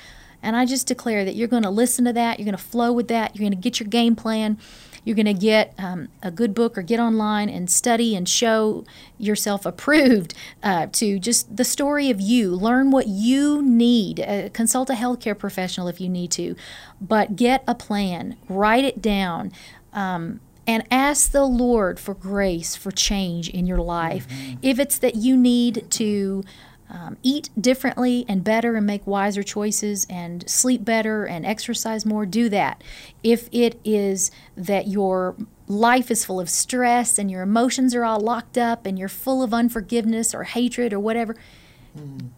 And 0.44 0.54
I 0.54 0.66
just 0.66 0.86
declare 0.86 1.24
that 1.24 1.34
you're 1.34 1.48
going 1.48 1.62
to 1.62 1.70
listen 1.70 2.04
to 2.04 2.12
that, 2.12 2.38
you're 2.38 2.44
going 2.44 2.56
to 2.56 2.62
flow 2.62 2.92
with 2.92 3.08
that, 3.08 3.34
you're 3.34 3.48
going 3.48 3.58
to 3.58 3.62
get 3.62 3.80
your 3.80 3.88
game 3.88 4.14
plan, 4.14 4.58
you're 5.04 5.16
going 5.16 5.26
to 5.26 5.34
get 5.34 5.74
um, 5.78 6.08
a 6.22 6.30
good 6.30 6.54
book 6.54 6.78
or 6.78 6.82
get 6.82 7.00
online 7.00 7.48
and 7.48 7.70
study 7.70 8.14
and 8.16 8.28
show 8.28 8.84
yourself 9.18 9.66
approved 9.66 10.34
uh, 10.62 10.86
to 10.92 11.18
just 11.18 11.56
the 11.56 11.64
story 11.64 12.10
of 12.10 12.20
you. 12.20 12.54
Learn 12.54 12.90
what 12.90 13.06
you 13.06 13.62
need. 13.62 14.20
Uh, 14.20 14.48
consult 14.50 14.90
a 14.90 14.94
healthcare 14.94 15.36
professional 15.38 15.88
if 15.88 16.00
you 16.00 16.08
need 16.08 16.30
to, 16.32 16.56
but 17.00 17.36
get 17.36 17.64
a 17.66 17.74
plan, 17.74 18.36
write 18.48 18.84
it 18.84 19.02
down. 19.02 19.52
Um, 19.92 20.40
and 20.66 20.82
ask 20.90 21.30
the 21.32 21.44
Lord 21.44 22.00
for 22.00 22.14
grace, 22.14 22.74
for 22.74 22.90
change 22.90 23.50
in 23.50 23.66
your 23.66 23.82
life. 23.82 24.26
If 24.62 24.78
it's 24.78 24.96
that 24.98 25.14
you 25.14 25.36
need 25.36 25.84
to 25.90 26.42
um, 26.90 27.16
eat 27.22 27.50
differently 27.58 28.24
and 28.28 28.44
better 28.44 28.76
and 28.76 28.86
make 28.86 29.06
wiser 29.06 29.42
choices 29.42 30.06
and 30.08 30.48
sleep 30.48 30.84
better 30.84 31.24
and 31.24 31.44
exercise 31.44 32.04
more, 32.04 32.26
do 32.26 32.48
that. 32.50 32.82
If 33.22 33.48
it 33.52 33.80
is 33.84 34.30
that 34.56 34.86
your 34.86 35.36
life 35.66 36.10
is 36.10 36.24
full 36.24 36.40
of 36.40 36.50
stress 36.50 37.18
and 37.18 37.30
your 37.30 37.42
emotions 37.42 37.94
are 37.94 38.04
all 38.04 38.20
locked 38.20 38.58
up 38.58 38.86
and 38.86 38.98
you're 38.98 39.08
full 39.08 39.42
of 39.42 39.54
unforgiveness 39.54 40.34
or 40.34 40.44
hatred 40.44 40.92
or 40.92 41.00
whatever, 41.00 41.36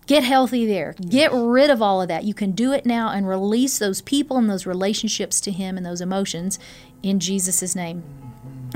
get 0.06 0.22
healthy 0.22 0.66
there. 0.66 0.94
Get 1.08 1.32
rid 1.32 1.70
of 1.70 1.82
all 1.82 2.02
of 2.02 2.08
that. 2.08 2.24
You 2.24 2.34
can 2.34 2.52
do 2.52 2.72
it 2.72 2.86
now 2.86 3.10
and 3.10 3.26
release 3.26 3.78
those 3.78 4.00
people 4.00 4.36
and 4.36 4.48
those 4.48 4.66
relationships 4.66 5.40
to 5.42 5.50
Him 5.50 5.76
and 5.76 5.84
those 5.84 6.00
emotions 6.00 6.58
in 7.02 7.20
Jesus' 7.20 7.74
name. 7.74 8.04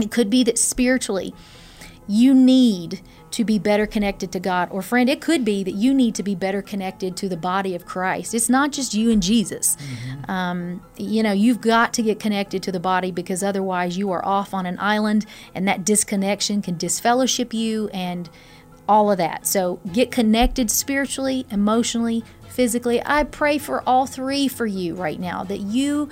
It 0.00 0.10
could 0.10 0.30
be 0.30 0.42
that 0.44 0.58
spiritually, 0.58 1.34
you 2.10 2.34
need 2.34 3.00
to 3.30 3.44
be 3.44 3.56
better 3.56 3.86
connected 3.86 4.32
to 4.32 4.40
God. 4.40 4.68
Or, 4.72 4.82
friend, 4.82 5.08
it 5.08 5.20
could 5.20 5.44
be 5.44 5.62
that 5.62 5.74
you 5.74 5.94
need 5.94 6.16
to 6.16 6.24
be 6.24 6.34
better 6.34 6.60
connected 6.60 7.16
to 7.18 7.28
the 7.28 7.36
body 7.36 7.76
of 7.76 7.86
Christ. 7.86 8.34
It's 8.34 8.48
not 8.48 8.72
just 8.72 8.94
you 8.94 9.12
and 9.12 9.22
Jesus. 9.22 9.76
Um, 10.26 10.84
you 10.96 11.22
know, 11.22 11.30
you've 11.30 11.60
got 11.60 11.94
to 11.94 12.02
get 12.02 12.18
connected 12.18 12.64
to 12.64 12.72
the 12.72 12.80
body 12.80 13.12
because 13.12 13.44
otherwise 13.44 13.96
you 13.96 14.10
are 14.10 14.24
off 14.26 14.52
on 14.52 14.66
an 14.66 14.76
island, 14.80 15.24
and 15.54 15.68
that 15.68 15.84
disconnection 15.84 16.62
can 16.62 16.76
disfellowship 16.76 17.54
you 17.54 17.88
and 17.90 18.28
all 18.88 19.12
of 19.12 19.18
that. 19.18 19.46
So, 19.46 19.78
get 19.92 20.10
connected 20.10 20.68
spiritually, 20.68 21.46
emotionally, 21.48 22.24
physically. 22.48 23.00
I 23.06 23.22
pray 23.22 23.58
for 23.58 23.88
all 23.88 24.06
three 24.06 24.48
for 24.48 24.66
you 24.66 24.96
right 24.96 25.20
now 25.20 25.44
that 25.44 25.60
you 25.60 26.08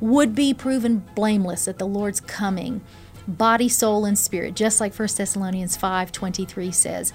would 0.00 0.34
be 0.34 0.52
proven 0.52 0.98
blameless 1.14 1.66
at 1.66 1.78
the 1.78 1.86
Lord's 1.86 2.20
coming 2.20 2.82
body, 3.36 3.68
soul, 3.68 4.04
and 4.04 4.18
spirit, 4.18 4.54
just 4.54 4.80
like 4.80 4.94
1 4.94 5.16
Thessalonians 5.16 5.76
5:23 5.76 6.72
says. 6.72 7.12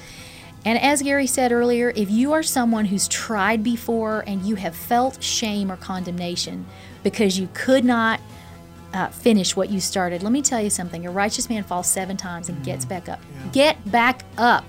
And 0.66 0.82
as 0.82 1.04
Gary 1.04 1.28
said 1.28 1.52
earlier, 1.52 1.94
if 1.96 2.10
you 2.10 2.34
are 2.34 2.42
someone 2.42 2.86
who's 2.86 3.08
tried 3.08 3.64
before 3.64 4.24
and 4.26 4.42
you 4.42 4.56
have 4.56 4.76
felt 4.76 5.22
shame 5.22 5.72
or 5.72 5.78
condemnation 5.78 6.66
because 7.04 7.38
you 7.38 7.48
could 7.54 7.86
not 7.86 8.20
uh, 8.92 9.10
finish 9.10 9.56
what 9.56 9.70
you 9.70 9.80
started, 9.80 10.24
let 10.24 10.32
me 10.32 10.42
tell 10.42 10.60
you 10.60 10.72
something. 10.72 11.06
A 11.06 11.12
righteous 11.12 11.50
man 11.50 11.64
falls 11.64 11.88
seven 11.88 12.18
times 12.18 12.50
and 12.50 12.64
gets 12.64 12.84
back 12.84 13.08
up. 13.08 13.20
Get 13.52 13.78
back 13.92 14.26
up. 14.40 14.66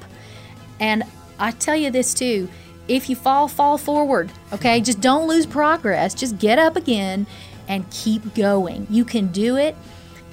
And 0.80 1.02
I 1.38 1.52
tell 1.52 1.76
you 1.76 1.90
this 1.90 2.12
too 2.12 2.48
if 2.88 3.10
you 3.10 3.16
fall, 3.16 3.48
fall 3.48 3.78
forward, 3.78 4.30
okay? 4.52 4.80
Just 4.80 5.00
don't 5.00 5.26
lose 5.26 5.46
progress. 5.46 6.14
Just 6.14 6.38
get 6.38 6.58
up 6.58 6.76
again 6.76 7.26
and 7.68 7.90
keep 7.90 8.34
going. 8.34 8.86
You 8.90 9.04
can 9.04 9.28
do 9.28 9.56
it. 9.56 9.74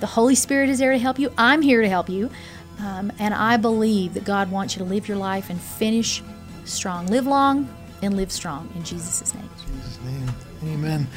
The 0.03 0.07
Holy 0.07 0.35
Spirit 0.35 0.67
is 0.67 0.79
there 0.79 0.91
to 0.91 0.97
help 0.97 1.17
you. 1.17 1.31
I'm 1.37 1.61
here 1.61 1.81
to 1.81 1.87
help 1.87 2.09
you. 2.09 2.29
Um, 2.79 3.09
and 3.19 3.33
I 3.33 3.55
believe 3.55 4.15
that 4.15 4.25
God 4.25 4.51
wants 4.51 4.75
you 4.75 4.79
to 4.79 4.83
live 4.83 5.07
your 5.07 5.15
life 5.15 5.49
and 5.49 5.57
finish 5.61 6.21
strong. 6.65 7.07
Live 7.07 7.25
long 7.25 7.73
and 8.01 8.17
live 8.17 8.29
strong 8.29 8.69
in 8.75 8.83
Jesus' 8.83 9.33
name. 9.33 9.49
Jesus' 9.65 9.99
name. 10.01 10.29
Amen. 10.73 11.07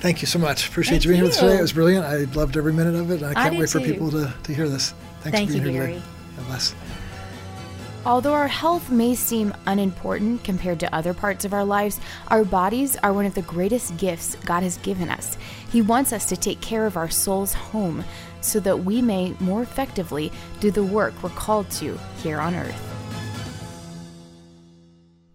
Thank 0.00 0.20
you 0.20 0.26
so 0.26 0.40
much. 0.40 0.68
Appreciate 0.68 0.94
Thank 0.94 1.04
you 1.04 1.10
being 1.10 1.18
here 1.18 1.26
with 1.26 1.36
us 1.36 1.42
you. 1.42 1.48
today. 1.48 1.58
It 1.60 1.62
was 1.62 1.72
brilliant. 1.74 2.04
I 2.04 2.24
loved 2.36 2.56
every 2.56 2.72
minute 2.72 2.96
of 2.96 3.12
it. 3.12 3.22
And 3.22 3.26
I 3.26 3.34
can't 3.34 3.52
did 3.52 3.60
wait 3.60 3.70
for 3.70 3.78
too. 3.78 3.84
people 3.84 4.10
to, 4.10 4.34
to 4.42 4.52
hear 4.52 4.68
this. 4.68 4.94
Thanks 5.20 5.38
Thank 5.38 5.50
for 5.50 5.52
being 5.52 5.66
you, 5.66 5.70
here 5.70 5.80
Gary. 5.82 5.92
today. 5.92 6.06
God 6.38 6.46
bless. 6.46 6.74
Although 8.06 8.34
our 8.34 8.48
health 8.48 8.90
may 8.90 9.14
seem 9.14 9.54
unimportant 9.64 10.44
compared 10.44 10.78
to 10.80 10.94
other 10.94 11.14
parts 11.14 11.46
of 11.46 11.54
our 11.54 11.64
lives, 11.64 12.00
our 12.28 12.44
bodies 12.44 12.96
are 12.96 13.14
one 13.14 13.24
of 13.24 13.34
the 13.34 13.40
greatest 13.42 13.96
gifts 13.96 14.36
God 14.44 14.62
has 14.62 14.76
given 14.78 15.08
us. 15.08 15.38
He 15.70 15.80
wants 15.80 16.12
us 16.12 16.26
to 16.26 16.36
take 16.36 16.60
care 16.60 16.84
of 16.84 16.98
our 16.98 17.08
soul's 17.08 17.54
home 17.54 18.04
so 18.42 18.60
that 18.60 18.84
we 18.84 19.00
may 19.00 19.34
more 19.40 19.62
effectively 19.62 20.30
do 20.60 20.70
the 20.70 20.84
work 20.84 21.14
we're 21.22 21.30
called 21.30 21.70
to 21.70 21.98
here 22.22 22.40
on 22.40 22.54
earth. 22.54 22.93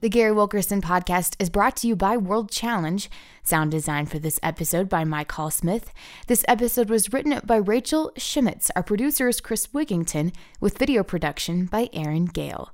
The 0.01 0.07
Gary 0.07 0.31
Wilkerson 0.31 0.81
podcast 0.81 1.35
is 1.39 1.49
brought 1.49 1.75
to 1.77 1.87
you 1.87 1.93
by 1.93 2.15
World 2.15 2.49
Challenge. 2.49 3.09
Sound 3.43 3.69
design 3.69 4.05
for 4.05 4.17
this 4.17 4.39
episode 4.41 4.87
by 4.87 5.03
Mike 5.03 5.29
Hall 5.33 5.51
Smith. 5.51 5.91
This 6.27 6.45
episode 6.47 6.89
was 6.89 7.11
written 7.11 7.41
by 7.43 7.57
Rachel 7.57 8.13
Schmitz. 8.15 8.71
Our 8.77 8.83
producer 8.83 9.27
is 9.27 9.41
Chris 9.41 9.67
Wigington, 9.67 10.33
with 10.61 10.77
video 10.77 11.03
production 11.03 11.65
by 11.65 11.89
Aaron 11.91 12.27
Gale. 12.27 12.73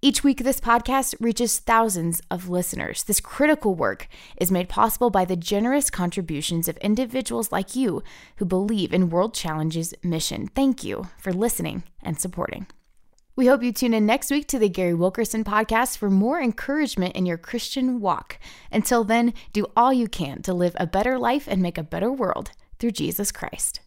Each 0.00 0.24
week, 0.24 0.38
this 0.38 0.58
podcast 0.58 1.14
reaches 1.20 1.58
thousands 1.58 2.22
of 2.30 2.48
listeners. 2.48 3.04
This 3.04 3.20
critical 3.20 3.74
work 3.74 4.08
is 4.38 4.50
made 4.50 4.70
possible 4.70 5.10
by 5.10 5.26
the 5.26 5.36
generous 5.36 5.90
contributions 5.90 6.66
of 6.66 6.78
individuals 6.78 7.52
like 7.52 7.76
you 7.76 8.02
who 8.36 8.46
believe 8.46 8.94
in 8.94 9.10
World 9.10 9.34
Challenge's 9.34 9.92
mission. 10.02 10.48
Thank 10.54 10.82
you 10.82 11.08
for 11.18 11.30
listening 11.30 11.82
and 12.02 12.18
supporting. 12.18 12.68
We 13.38 13.46
hope 13.46 13.62
you 13.62 13.72
tune 13.72 13.94
in 13.94 14.04
next 14.04 14.32
week 14.32 14.48
to 14.48 14.58
the 14.58 14.68
Gary 14.68 14.94
Wilkerson 14.94 15.44
podcast 15.44 15.96
for 15.96 16.10
more 16.10 16.40
encouragement 16.40 17.14
in 17.14 17.24
your 17.24 17.38
Christian 17.38 18.00
walk. 18.00 18.40
Until 18.72 19.04
then, 19.04 19.32
do 19.52 19.66
all 19.76 19.92
you 19.92 20.08
can 20.08 20.42
to 20.42 20.52
live 20.52 20.74
a 20.74 20.88
better 20.88 21.20
life 21.20 21.46
and 21.46 21.62
make 21.62 21.78
a 21.78 21.84
better 21.84 22.10
world 22.10 22.50
through 22.80 22.90
Jesus 22.90 23.30
Christ. 23.30 23.78